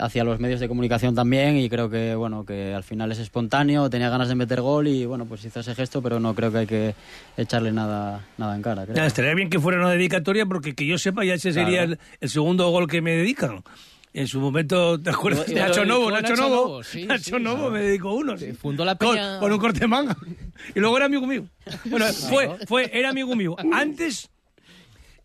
[0.00, 3.88] hacia los medios de comunicación también y creo que bueno, que al final es espontáneo,
[3.90, 6.58] tenía ganas de meter gol y bueno, pues hizo ese gesto, pero no creo que
[6.58, 6.94] hay que
[7.36, 8.96] echarle nada nada en cara, creo.
[8.96, 11.66] Ya, estaría bien que fuera una dedicatoria porque que yo sepa ya ese Claro.
[11.66, 13.62] sería el, el segundo gol que me dedican.
[14.14, 15.46] En su momento, ¿te acuerdas?
[15.46, 16.54] De lo Nacho Novo, Nacho Nacho Novo.
[16.56, 18.38] Novo, sí, Nacho sí, Novo me dedicó uno.
[18.38, 18.52] sí.
[18.52, 20.16] Fundó la Con- peña- Con, un corte de manga.
[20.74, 21.44] Y luego era amigo mío.
[21.84, 24.30] Bueno, fue, fue, era amigo mío antes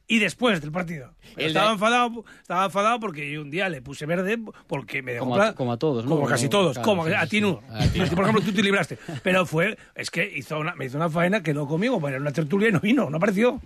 [0.08, 1.12] y después del partido.
[1.36, 4.38] De- estaba enfadado, estaba enfadado porque yo un día le puse verde
[4.68, 6.10] porque me dejó Como a- pla- como a todos, ¿no?
[6.12, 7.62] Como casi todos, claro, como sí, a ti no.
[7.72, 8.00] A ti.
[8.16, 8.98] Por ejemplo, tú te libraste.
[9.24, 12.34] Pero fue, es que hizo una, me hizo una faena, quedó conmigo, bueno, era una
[12.34, 13.62] tertulia y no vino, no apareció.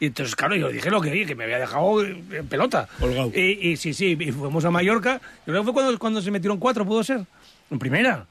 [0.00, 2.88] Y entonces, claro, yo dije lo que vi, que me había dejado en pelota.
[3.34, 5.20] Y sí, sí, y fuimos a Mallorca.
[5.46, 7.24] Yo creo que fue cuando, cuando se metieron cuatro, ¿pudo ser?
[7.70, 8.26] En primera.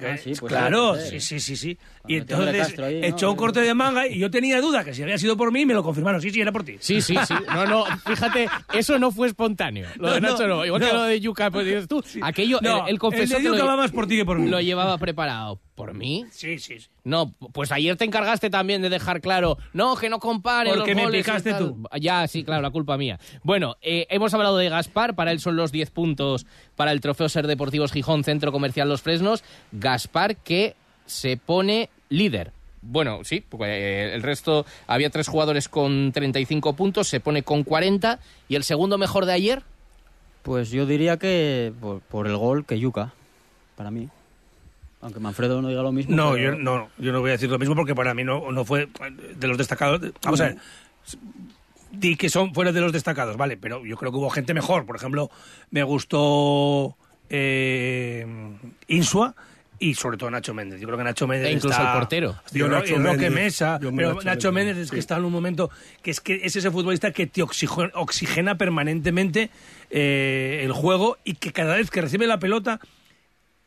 [0.00, 1.76] Ah, sí, pues claro, sí, sí, sí, sí.
[1.76, 3.06] Cuando Y de entonces ahí, ¿no?
[3.06, 5.66] echó un corte de manga y yo tenía duda que si había sido por mí
[5.66, 6.20] me lo confirmaron.
[6.20, 6.76] Sí, sí, era por ti.
[6.80, 7.34] Sí, sí, sí.
[7.52, 9.86] No, no, fíjate, eso no fue espontáneo.
[9.96, 10.56] Lo de No, Nacho no.
[10.56, 10.86] no, Igual no.
[10.88, 12.02] que lo de Yuca, pues dices tú.
[12.22, 14.48] Aquello, él, él confesó el de que lo, va más por ti que por mí.
[14.48, 15.60] lo llevaba preparado.
[15.74, 16.24] ¿Por mí?
[16.30, 16.86] Sí, sí, sí.
[17.02, 21.04] No, pues ayer te encargaste también de dejar claro, no, que no comparen Porque los
[21.06, 21.82] me picaste tú.
[22.00, 23.18] Ya, sí, claro, la culpa mía.
[23.42, 27.28] Bueno, eh, hemos hablado de Gaspar, para él son los 10 puntos para el Trofeo
[27.28, 29.42] Ser Deportivos Gijón, Centro Comercial Los Fresnos.
[29.72, 32.52] Gaspar que se pone líder.
[32.80, 37.64] Bueno, sí, porque eh, el resto había tres jugadores con 35 puntos, se pone con
[37.64, 39.62] 40 y el segundo mejor de ayer.
[40.42, 43.12] Pues yo diría que por, por el gol que Yuka,
[43.76, 44.08] para mí.
[45.04, 46.16] Aunque Manfredo no diga lo mismo.
[46.16, 48.50] No, pero- yo no, yo no voy a decir lo mismo porque para mí no,
[48.50, 48.88] no fue
[49.36, 50.00] de los destacados.
[50.22, 50.56] Vamos a ver,
[51.92, 54.86] di que son fuera de los destacados, vale, pero yo creo que hubo gente mejor.
[54.86, 55.30] Por ejemplo,
[55.70, 56.96] me gustó
[57.28, 58.26] eh,
[58.88, 59.34] Insua
[59.78, 60.80] y sobre todo Nacho Méndez.
[60.80, 62.36] Yo creo que Nacho Méndez E incluso está- el portero.
[62.52, 65.00] y Yo Ro- Nacho Méndez, Mesa, yo pero Nacho Nacho Méndez, Méndez es que sí.
[65.00, 65.70] está en un momento
[66.02, 69.50] que es que es ese futbolista que te oxigena permanentemente
[69.90, 72.80] eh, el juego y que cada vez que recibe la pelota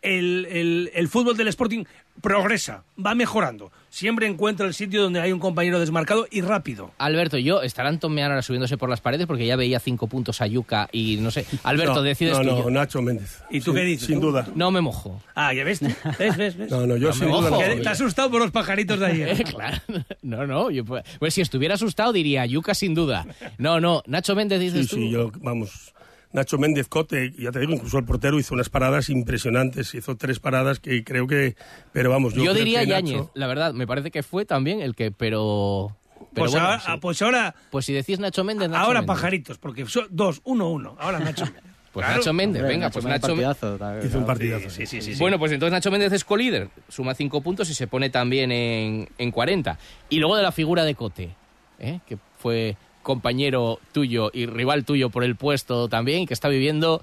[0.08, 1.84] el, el- el fútbol del Sporting
[2.22, 3.72] progresa, va mejorando.
[3.90, 6.92] Siempre encuentra el sitio donde hay un compañero desmarcado y rápido.
[6.98, 10.48] Alberto, yo estarán Tomeano ahora subiéndose por las paredes porque ya veía cinco puntos a
[10.48, 11.46] Yuca y no sé.
[11.64, 12.70] Alberto, no, decides no, no, yo.
[12.70, 13.42] Nacho Méndez.
[13.50, 14.48] ¿Y tú Sin- qué dices, Sin duda.
[14.56, 15.22] No me mojo.
[15.36, 15.80] Ah, ya ves.
[16.18, 16.72] ¿Ves, ves, ves?
[16.72, 17.58] No, no, yo No, sin me duda.
[17.60, 19.44] Te has asustado por los pajaritos de ayer.
[19.52, 19.78] claro.
[20.22, 20.72] No, no.
[20.72, 23.26] Yo, pues, pues si estuviera asustado diría Yuca sin duda.
[23.58, 24.04] No, no.
[24.08, 24.96] Nacho Méndez Sí, dices tú.
[24.98, 25.94] sí, yo, vamos.
[26.34, 30.40] Nacho Méndez Cote, ya te digo, incluso el portero hizo unas paradas impresionantes, hizo tres
[30.40, 31.56] paradas que creo que,
[31.94, 33.74] pero vamos, yo, Yo, creo diría que Yáñez, Nacho- la verdad.
[33.74, 35.96] Me parece que fue también el que, pero.
[36.18, 36.92] pero Pues, bueno, ahora, sí.
[37.02, 39.16] pues ahora, Pues si decís Nacho Méndez, Nacho ahora Méndez.
[39.16, 40.96] pajaritos, porque son dos, uno, uno.
[41.00, 41.46] Ahora Nacho.
[41.94, 42.20] Pues Claro.
[42.20, 44.70] Nacho Méndez, Hombre, venga, Nacho pues Nacho partidazo, tal, Hizo un partidazo.
[44.70, 45.14] Sí, sí, sí.
[45.14, 45.20] sí.
[45.20, 49.10] Bueno, pues entonces Nacho Méndez es colíder, suma cinco puntos y se pone también en,
[49.18, 49.80] en 40.
[50.10, 51.32] Y luego de la figura de Cote,
[51.80, 52.00] ¿eh?
[52.06, 52.76] que fue
[53.08, 57.02] compañero tuyo y rival tuyo por el puesto también, que está viviendo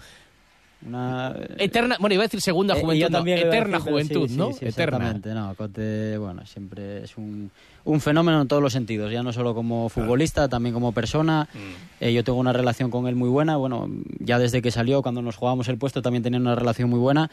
[0.87, 4.49] Una, eterna, bueno, iba a decir segunda Eh, juventud, no, eterna decir, juventud, sí, ¿no?
[4.53, 4.99] sí, sí, eterna.
[4.99, 7.51] Exactamente, no, Cote, bueno, siempre es un,
[7.85, 11.49] un fenómeno en todos los sentidos, ya no solo como futbolista, también como persona.
[11.55, 12.05] Mm.
[12.05, 13.89] Eh, yo tengo una relación con él muy buena, bueno,
[14.19, 17.31] ya desde que salió, cuando nos jugábamos el puesto, también tenía una relación muy buena,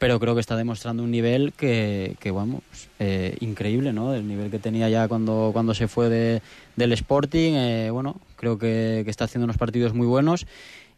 [0.00, 2.62] pero creo que está demostrando un nivel que, que vamos,
[2.98, 4.14] eh, increíble, ¿no?
[4.14, 6.40] El nivel que tenía ya cuando, cuando se fue de,
[6.74, 10.46] del Sporting, eh, bueno, creo que, que está haciendo unos partidos muy buenos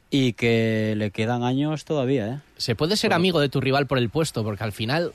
[0.09, 2.38] y que le quedan años todavía, ¿eh?
[2.59, 5.12] Se puede ser amigo de tu rival por el puesto, porque al final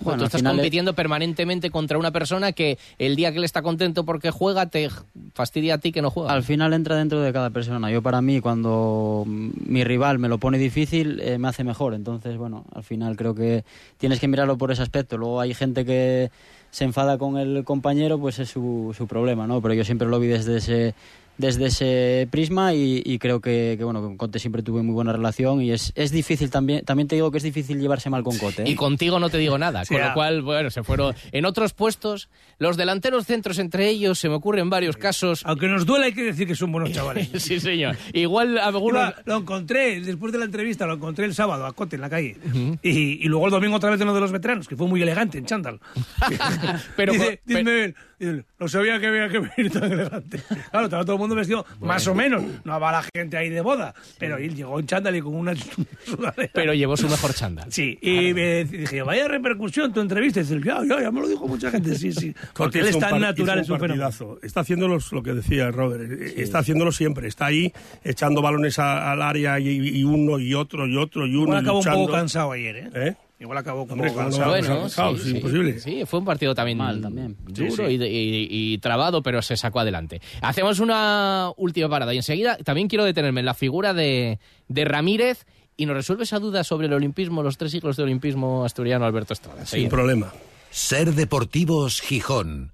[0.00, 3.44] Bueno, tú estás final es- compitiendo permanentemente contra una persona que el día que él
[3.44, 4.88] está contento porque juega te
[5.34, 6.32] fastidia a ti que no juega.
[6.32, 7.90] Al final entra dentro de cada persona.
[7.90, 11.94] Yo para mí, cuando mi rival me lo pone difícil, eh, me hace mejor.
[11.94, 13.64] Entonces, bueno, al final creo que
[13.98, 15.16] tienes que mirarlo por ese aspecto.
[15.16, 16.30] Luego hay gente que
[16.70, 19.60] se enfada con el compañero, pues es su, su problema, ¿no?
[19.62, 20.94] Pero yo siempre lo vi desde ese,
[21.38, 25.12] desde ese prisma y, y creo que, que, bueno, con Cote siempre tuve muy buena
[25.12, 28.36] relación y es, es difícil también, también te digo que es difícil llevarse mal con
[28.38, 28.62] Cote.
[28.64, 28.70] ¿eh?
[28.70, 30.08] Y contigo no te digo nada, Sí, con ah.
[30.08, 32.28] lo cual, bueno, se fueron en otros puestos.
[32.58, 35.42] Los delanteros centros entre ellos, se me ocurren varios casos.
[35.44, 37.28] Aunque nos duela, hay que decir que son buenos chavales.
[37.42, 37.96] sí, señor.
[38.12, 39.00] Igual algunos...
[39.10, 42.10] Iba- Lo encontré, después de la entrevista, lo encontré el sábado a Cote en la
[42.10, 42.36] calle.
[42.82, 45.00] y, y luego el domingo otra vez en uno de los veteranos, que fue muy
[45.02, 45.78] elegante en chándal.
[46.96, 50.40] Pero- dice, pero- dice, no sabía que había que venir tan elegante.
[50.70, 52.42] Claro, estaba todo el mundo vestido más o menos.
[52.64, 53.94] No va la gente ahí de boda.
[54.18, 55.54] Pero él llegó en chándal y con una
[56.04, 56.50] sudadera.
[56.52, 57.72] Pero llevó su mejor chándal.
[57.72, 60.40] Sí, y me dije, vaya repercusión tu entrevista.
[60.40, 62.34] Y dice, ya, ya, ya me lo dijo mucha gente, sí, sí.
[62.56, 64.08] Porque él es tan natural, es un fenómeno.
[64.42, 66.10] Está haciéndolo lo que decía Robert.
[66.10, 67.28] eh, Está haciéndolo siempre.
[67.28, 67.72] Está ahí
[68.04, 71.54] echando balones al área y, y uno y otro y otro y uno.
[71.54, 72.90] Y acabó un poco cansado ayer, ¿eh?
[72.94, 73.14] ¿Eh?
[73.40, 74.50] Igual acabó un Hombre, poco ¿cómo no cansado.
[74.50, 75.16] va a estar Bueno, cansado?
[75.18, 75.78] sí, sí, imposible.
[75.78, 77.36] Sí, fue un partido también Mal, también.
[77.46, 77.82] duro Sí, sí.
[77.94, 80.20] Y, y- y trabado, pero se sacó adelante.
[80.40, 85.46] Hacemos una última parada y enseguida también quiero detenerme en la figura de, de Ramírez
[85.76, 89.34] y nos resuelve esa duda sobre el olimpismo, los tres siglos de olimpismo asturiano Alberto
[89.34, 89.64] Estrada.
[89.64, 90.32] Sin problema.
[90.70, 92.72] Ser Deportivos Gijón.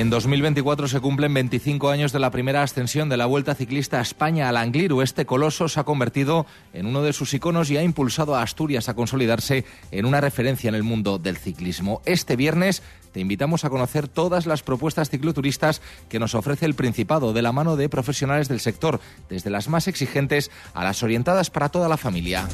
[0.00, 4.00] En 2024 se cumplen 25 años de la primera ascensión de la Vuelta Ciclista a
[4.00, 5.02] España al Angliru.
[5.02, 8.88] Este coloso se ha convertido en uno de sus iconos y ha impulsado a Asturias
[8.88, 12.00] a consolidarse en una referencia en el mundo del ciclismo.
[12.06, 12.82] Este viernes
[13.12, 17.52] te invitamos a conocer todas las propuestas cicloturistas que nos ofrece el Principado de la
[17.52, 21.98] mano de profesionales del sector, desde las más exigentes a las orientadas para toda la
[21.98, 22.48] familia.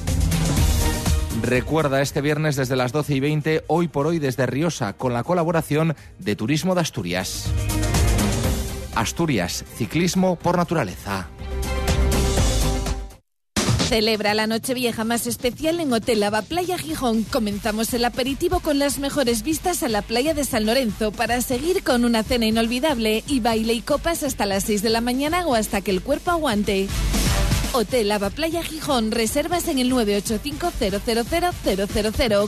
[1.42, 5.22] Recuerda este viernes desde las 12 y 20, hoy por hoy desde Riosa, con la
[5.22, 7.51] colaboración de Turismo de Asturias.
[8.94, 11.29] Asturias, ciclismo por naturaleza.
[13.88, 17.22] Celebra la Nochevieja más especial en Hotel Lava Playa Gijón.
[17.22, 21.85] Comenzamos el aperitivo con las mejores vistas a la playa de San Lorenzo para seguir
[21.85, 25.55] con una cena inolvidable y baile y copas hasta las 6 de la mañana o
[25.55, 26.88] hasta que el cuerpo aguante.
[27.77, 29.11] Hotel Lava Playa Gijón.
[29.11, 30.73] Reservas en el 985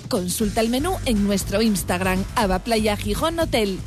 [0.09, 2.25] Consulta el menú en nuestro Instagram.
[2.35, 3.79] Ava Playa Gijón Hotel.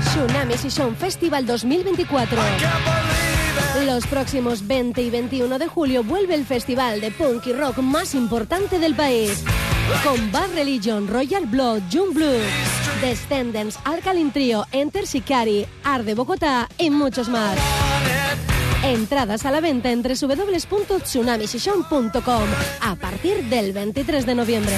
[0.00, 2.38] Tsunami Season Festival 2024.
[3.84, 8.14] Los próximos 20 y 21 de julio vuelve el festival de punk y rock más
[8.14, 9.44] importante del país.
[10.04, 12.40] Con Bad Religion, Royal Blood, June Blue,
[13.02, 17.58] Descendants, Alkaline Trio, Enter Shikari, Art de Bogotá y muchos más.
[18.82, 22.44] Entradas a la venta en www.tsunamisession.com
[22.80, 24.74] a partir del 23 de noviembre.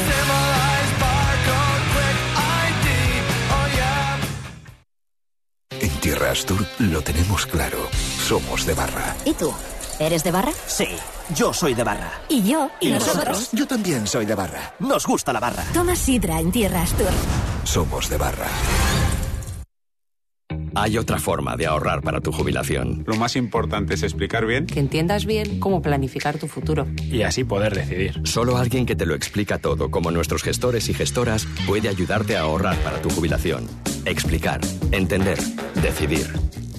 [5.78, 7.78] En Tierra Astur lo tenemos claro.
[8.18, 9.14] Somos de barra.
[9.24, 9.52] ¿Y tú?
[9.98, 10.52] ¿Eres de barra?
[10.66, 10.86] Sí,
[11.34, 12.10] yo soy de barra.
[12.28, 12.70] ¿Y yo?
[12.80, 13.50] ¿Y nosotros?
[13.52, 14.74] Yo también soy de barra.
[14.78, 15.62] Nos gusta la barra.
[15.74, 17.10] Toma sidra en Tierra Astur.
[17.64, 18.46] Somos de barra.
[20.74, 23.04] Hay otra forma de ahorrar para tu jubilación.
[23.06, 24.66] Lo más importante es explicar bien.
[24.66, 26.86] Que entiendas bien cómo planificar tu futuro.
[27.10, 28.20] Y así poder decidir.
[28.24, 32.42] Solo alguien que te lo explica todo, como nuestros gestores y gestoras, puede ayudarte a
[32.42, 33.66] ahorrar para tu jubilación.
[34.04, 34.60] Explicar,
[34.92, 35.38] entender,
[35.82, 36.26] decidir.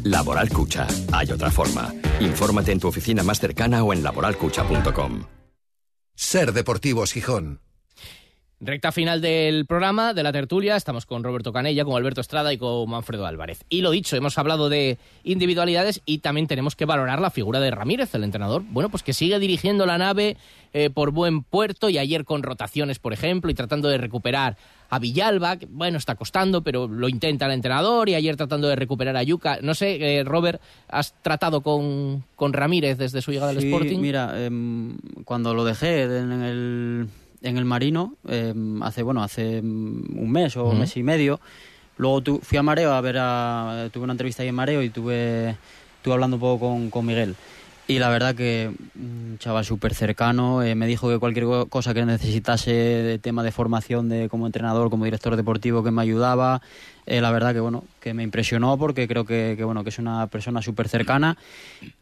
[0.03, 0.87] Laboral Cucha.
[1.11, 1.93] Hay otra forma.
[2.19, 5.23] Infórmate en tu oficina más cercana o en laboralcucha.com.
[6.15, 7.61] Ser Deportivos Gijón.
[8.63, 12.59] Recta final del programa, de la tertulia, estamos con Roberto Canella, con Alberto Estrada y
[12.59, 13.65] con Manfredo Álvarez.
[13.69, 17.71] Y lo dicho, hemos hablado de individualidades y también tenemos que valorar la figura de
[17.71, 20.37] Ramírez, el entrenador, bueno, pues que sigue dirigiendo la nave
[20.73, 24.57] eh, por buen puerto y ayer con rotaciones, por ejemplo, y tratando de recuperar
[24.91, 28.75] a Villalba, que bueno, está costando, pero lo intenta el entrenador, y ayer tratando de
[28.75, 29.57] recuperar a Yuca.
[29.63, 33.97] No sé, eh, Robert, ¿has tratado con, con Ramírez desde su llegada al Sporting?
[33.99, 37.07] mira, em, cuando lo dejé en el,
[37.41, 41.39] en el Marino, em, hace bueno hace em, un mes o mes y medio,
[41.97, 43.89] luego tu- fui a Mareo a ver a...
[43.91, 45.51] Tuve una entrevista ahí en Mareo y tuve,
[45.97, 47.35] estuve hablando un poco con, con Miguel.
[47.87, 51.93] Y la verdad que un chaval súper cercano, eh, me dijo que cualquier co- cosa
[51.93, 56.61] que necesitase de tema de formación de como entrenador, como director deportivo, que me ayudaba.
[57.07, 59.99] Eh, la verdad que bueno, que me impresionó porque creo que, que, bueno que es
[59.99, 61.37] una persona súper cercana.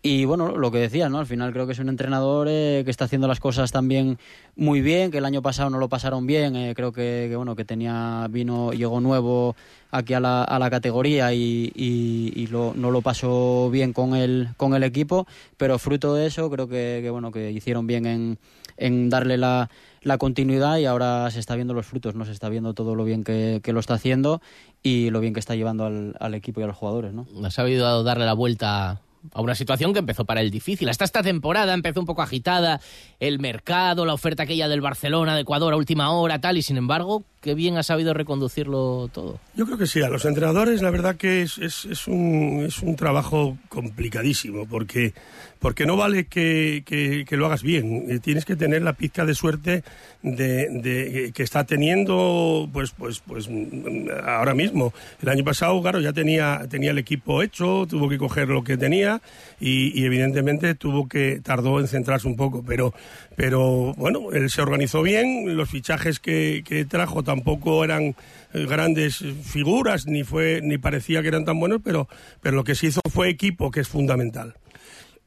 [0.02, 1.20] Y bueno, lo que decía, ¿no?
[1.20, 4.18] Al final creo que es un entrenador eh, que está haciendo las cosas también
[4.58, 7.56] muy bien, que el año pasado no lo pasaron bien, eh, creo que, que, bueno
[7.56, 9.56] que tenía vino llegó nuevo
[9.92, 14.16] aquí a la, a la categoría y, y- y lo- no lo pasó bien con
[14.16, 18.06] el con el equipo, pero fruto de eso creo que, que, bueno que hicieron bien
[18.06, 18.38] en,
[18.78, 19.70] en darle la,
[20.02, 23.04] la continuidad y ahora se está viendo los frutos, no se está viendo todo lo
[23.04, 24.42] bien que, que lo está haciendo
[24.84, 27.28] y lo bien que está llevando al, al equipo y a los jugadores, ¿no?
[27.44, 29.02] Ha sabido darle la vuelta
[29.34, 30.88] a una situación que empezó para él difícil.
[30.90, 32.80] Hasta esta temporada empezó un poco agitada,
[33.20, 36.78] el mercado, la oferta aquella del Barcelona, de Ecuador a última hora, tal, y sin
[36.78, 39.40] embargo, qué bien ha sabido reconducirlo todo.
[39.56, 42.80] Yo creo que sí, a los entrenadores la verdad que es, es, es, un, es
[42.80, 45.14] un trabajo complicadísimo, porque,
[45.60, 49.26] porque no vale que, que, que lo hagas bien, eh, tienes que tener la pizca
[49.26, 49.84] de suerte
[50.24, 54.94] de, de- que está teniendo pues, pues, pues mm, ahora mismo.
[55.22, 58.78] El año pasado, claro, ya tenía, tenía el equipo hecho, tuvo que coger lo que
[58.78, 59.22] tenía
[59.60, 62.94] y, y evidentemente tuvo que, tardó en centrarse un poco, pero,
[63.36, 68.16] pero bueno, él se organizó bien, los fichajes que, que trajo tampoco eran
[68.54, 72.08] eh, grandes figuras, ni fue, ni parecía que eran tan buenos, pero,
[72.42, 74.56] pero lo que se hizo fue equipo, que es fundamental.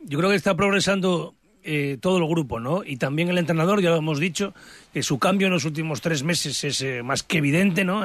[0.05, 1.35] Yo creo que está progresando
[1.65, 2.83] eh, todo el grupo, ¿no?
[2.85, 4.53] Y también el entrenador, ya lo hemos dicho,
[4.93, 8.03] que su cambio en los últimos tres meses es eh, más que evidente, ¿no?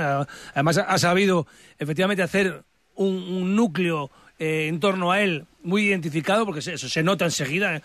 [0.54, 1.48] Además, ha, sabido
[1.80, 2.64] efectivamente hacer
[2.96, 7.26] un, un núcleo eh, en torno a él muy identificado, porque se- eso se nota
[7.26, 7.78] enseguida.
[7.78, 7.82] ¿eh?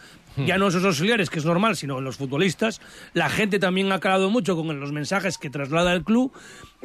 [0.47, 2.81] Ya no en sus auxiliares, que es normal, sino en los futbolistas.
[3.15, 6.33] La gente también ha calado mucho con los mensajes que traslada el club.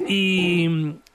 [0.08, 0.68] Y,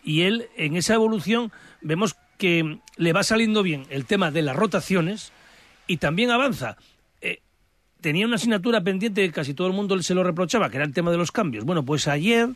[0.05, 4.57] y él, en esa evolución, vemos que le va saliendo bien el tema de las
[4.57, 5.33] rotaciones
[5.87, 6.77] y también avanza.
[7.21, 7.41] Eh,
[8.01, 10.93] tenía una asignatura pendiente que casi todo el mundo se lo reprochaba, que era el
[10.93, 11.65] tema de los cambios.
[11.65, 12.49] Bueno, pues ayer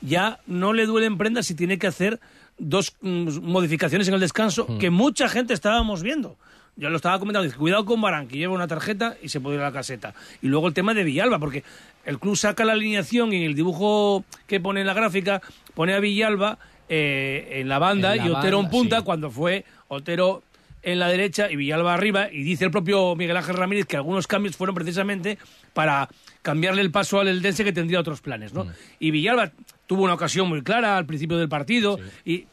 [0.00, 2.20] ya no le duelen prendas si tiene que hacer
[2.58, 6.36] dos mm, modificaciones en el descanso que mucha gente estábamos viendo.
[6.76, 9.56] Ya lo estaba comentando, dice, cuidado con Barán, que lleva una tarjeta y se puede
[9.56, 10.12] ir a la caseta.
[10.42, 11.62] Y luego el tema de Villalba, porque
[12.04, 15.40] el club saca la alineación y en el dibujo que pone en la gráfica
[15.74, 16.58] pone a Villalba
[16.88, 19.04] eh, en la banda En la y Otero en punta, sí.
[19.04, 20.42] cuando fue Otero
[20.84, 22.30] en la derecha y Villalba arriba.
[22.30, 25.38] Y dice el propio Miguel Ángel Ramírez que algunos cambios fueron precisamente
[25.72, 26.08] para
[26.42, 28.52] cambiarle el paso al Eldense que tendría otros planes.
[28.52, 28.66] ¿no?
[28.98, 29.52] Y Villalba
[29.86, 31.98] tuvo una ocasión muy clara al principio del partido.
[32.24, 32.46] y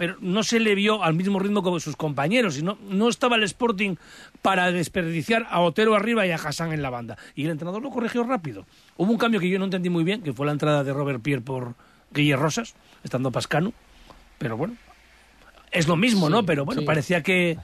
[0.00, 2.56] pero no se le vio al mismo ritmo como sus compañeros.
[2.56, 3.96] Y no, no estaba el Sporting
[4.40, 7.18] para desperdiciar a Otero arriba y a Hassan en la banda.
[7.34, 8.64] Y el entrenador lo corrigió rápido.
[8.96, 11.20] Hubo un cambio que yo no entendí muy bien, que fue la entrada de Robert
[11.20, 11.74] Pierre por
[12.14, 13.74] Guille Rosas, estando Pascano.
[14.38, 14.74] Pero bueno,
[15.70, 16.44] es lo mismo, ¿no?
[16.44, 16.86] Pero bueno, sí.
[16.86, 17.56] parecía que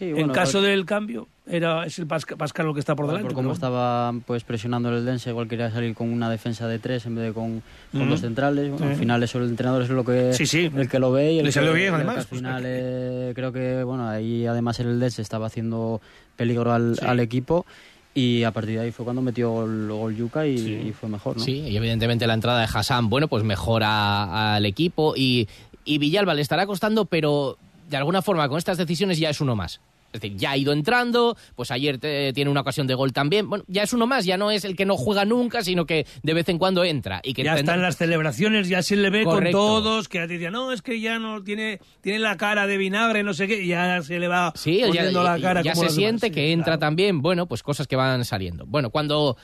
[0.00, 3.06] en bueno, caso por- del cambio era es el Pasca- Pascano el que está por
[3.06, 3.26] delante.
[3.26, 3.78] Por cómo pero bueno.
[3.78, 7.26] estaba pues presionando el Dense, igual quería salir con una defensa de tres en vez
[7.26, 8.70] de con, con dos centrales.
[8.70, 10.70] Bueno, Al final eso el entrenador es lo que Sí, sí.
[10.74, 12.62] el que lo ve y el Le que, salió bien, el además, al pues, final
[12.66, 16.00] eh, creo que bueno ahí además el Dense estaba haciendo
[16.34, 17.04] peligro al, Sí.
[17.06, 17.66] al equipo
[18.14, 21.36] y a partir de ahí fue cuando metió el gol Yuca y, y fue mejor,
[21.36, 21.42] ¿no?
[21.42, 25.46] Sí, y evidentemente la entrada de Hassan, bueno, pues mejora al equipo y,
[25.84, 27.58] y Villalba le estará costando, pero
[27.88, 29.80] de alguna forma con estas decisiones ya es uno más.
[30.12, 33.50] Es decir, ya ha ido entrando, pues ayer te- tiene una ocasión de gol también.
[33.50, 36.06] Bueno, ya es uno más, ya no es el que no juega nunca, sino que
[36.22, 37.20] de vez en cuando entra.
[37.24, 39.58] Y que ya tendrá- está en las celebraciones, ya se le ve Correcto.
[39.58, 42.68] con todos, que ya te decía, no, es que ya no tiene, tiene la cara
[42.68, 45.42] de vinagre, no sé qué, y ya se le va Sí, ya, poniendo la ya-
[45.42, 46.34] cara ya como se siente demás.
[46.36, 46.78] que Sí, entra claro.
[46.78, 48.66] también, bueno, pues cosas que van saliendo.
[48.66, 49.36] Bueno, cuando,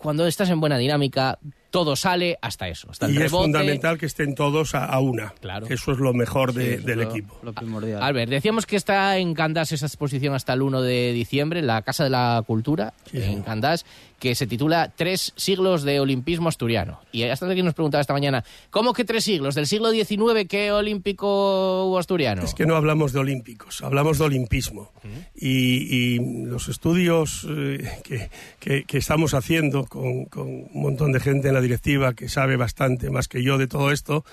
[0.00, 1.38] cuando estás en buena dinámica,
[1.70, 5.34] todo sale hasta eso, hasta el Y es fundamental que estén todos a, a una.
[5.40, 5.66] Claro.
[5.68, 7.38] Eso es lo mejor de- Sí, del lo- equipo.
[7.42, 8.02] Lo primordial.
[8.02, 11.82] Albert, decíamos que está en Candás esa exposición hasta el 1 de diciembre, en la
[11.82, 13.84] Casa de la Cultura, en Candás,
[14.18, 17.00] que se titula Tres siglos de olimpismo asturiano.
[17.12, 19.54] Y hasta alguien nos preguntaba esta mañana, ¿cómo que tres siglos?
[19.54, 22.42] ¿Del siglo XIX qué olímpico hubo asturiano?
[22.42, 24.90] Es que no hablamos de olímpicos, hablamos de olimpismo.
[25.34, 31.20] y, y los estudios eh, que, que- que estamos haciendo con, con un montón de
[31.20, 34.24] gente en la directiva que sabe bastante más que yo de todo esto,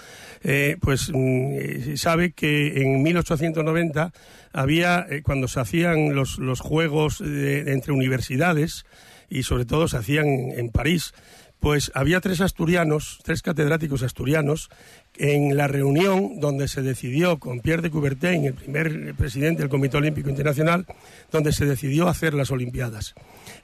[0.43, 4.13] eh, pues mm, eh, sabe que en 1890
[4.53, 8.86] había, eh, cuando se hacían los, juegos entre universidades,
[9.28, 11.15] y sobre todo se hacían en París,
[11.59, 14.69] pues había tres asturianos, tres catedráticos asturianos,
[15.17, 19.97] en la reunión donde se decidió con Pierre de Coubertin, el primer presidente del Comité
[19.97, 20.86] Olímpico Internacional,
[21.32, 23.15] donde se decidió hacer las Olimpiadas.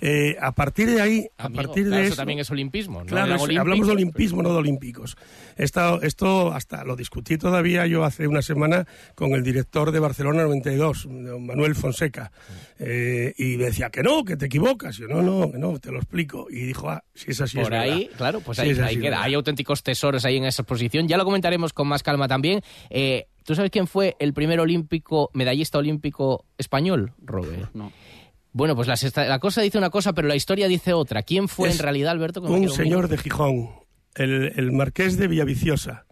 [0.02, 3.02] Eh, a partir de ahí, a Amigo, partir claro, de eso eso, también es olimpismo,
[3.02, 3.06] ¿no?
[3.06, 5.16] Claro, Eran es- olímpicos, hablamos de olimpismo, no de olímpicos.
[5.58, 10.43] Esto, esto hasta lo discutí todavía yo hace una semana con el director de Barcelona
[10.43, 12.32] 92, don Manuel Fonseca,
[12.84, 14.97] Eh, y me decía que no, que te equivocas.
[14.97, 16.47] Yo, no, no, que no, te lo explico.
[16.49, 18.18] Y dijo, ah, si es así, es Por ahí, verdad.
[18.18, 18.88] claro, pues ahí, queda.
[18.88, 19.22] verdad.
[19.22, 21.08] Hay auténticos tesoros ahí en esa exposición.
[21.08, 22.62] Ya lo comentaremos con más calma también.
[22.89, 27.70] Eh, ¿Tú sabes quién fue el primer olímpico, medallista olímpico español, Robert?
[27.76, 27.91] No.
[28.54, 31.24] Bueno, pues las esta- la cosa dice una cosa, pero la historia dice otra.
[31.24, 32.41] ¿Quién fue Es en realidad, Alberto?
[32.41, 33.70] Un señor de Gijón,
[34.16, 36.06] el, el marqués de Villaviciosa,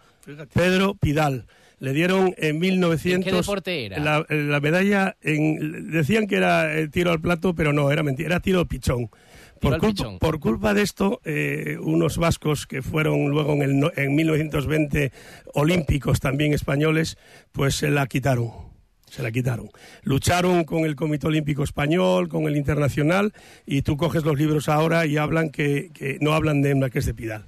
[0.53, 1.45] Pedro Pidal.
[1.79, 3.13] Le dieron en 1900...
[3.15, 3.99] ¿En qué deporte era?
[3.99, 8.27] La, la medalla, en, decían que era eh, tiro al plato, pero no, era mentira,
[8.27, 9.07] era tiro al pichón.
[9.07, 9.11] Tiro
[9.61, 10.19] Por culpa, pichón.
[10.19, 15.13] por culpa de esto, eh, unos vascos que fueron luego en, el, no- en 1920
[15.53, 17.17] olímpicos también españoles,
[17.53, 18.51] pues se la quitaron.
[19.10, 19.70] Se la quitaron.
[20.03, 23.34] Lucharon con el Comité Olímpico Español, con el Internacional,
[23.66, 27.14] y tú coges los libros ahora y hablan que, que no hablan de Marqués de
[27.14, 27.45] Pidal.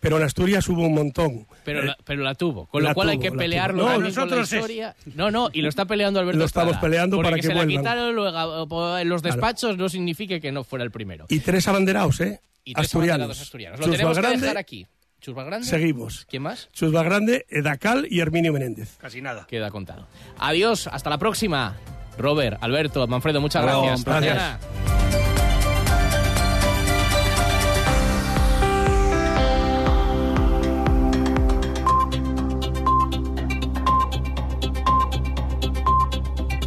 [0.00, 1.46] Pero en Asturias hubo un montón.
[1.64, 3.84] Pero, Eh, la, pero la tuvo, con la lo cual hay que la pelearlo.
[3.84, 4.94] No, con la nosotros es- historia.
[5.16, 6.88] No, no, y lo está peleando Alberto Lo estamos Estrada.
[6.88, 7.82] peleando Porque para que que se la vuelvan.
[7.82, 11.26] quitaron luego, po- en los despachos no significa que no fuera el primero.
[11.28, 12.38] Y tres abanderados, ¿eh?
[12.64, 13.14] Y tres asturianos.
[13.24, 13.80] abanderados asturianos.
[13.80, 14.86] Lo Chus tenemos que dejar aquí.
[15.34, 15.66] Valgrande.
[15.66, 16.26] Seguimos.
[16.28, 16.68] ¿Quién más?
[16.72, 18.96] Chus Valgrande, Edacal y Herminio Menéndez.
[18.98, 19.46] Casi nada.
[19.46, 20.06] Queda contado.
[20.38, 21.76] Adiós, hasta la próxima.
[22.18, 25.27] Robert, Alberto, Manfredo, muchas gracias.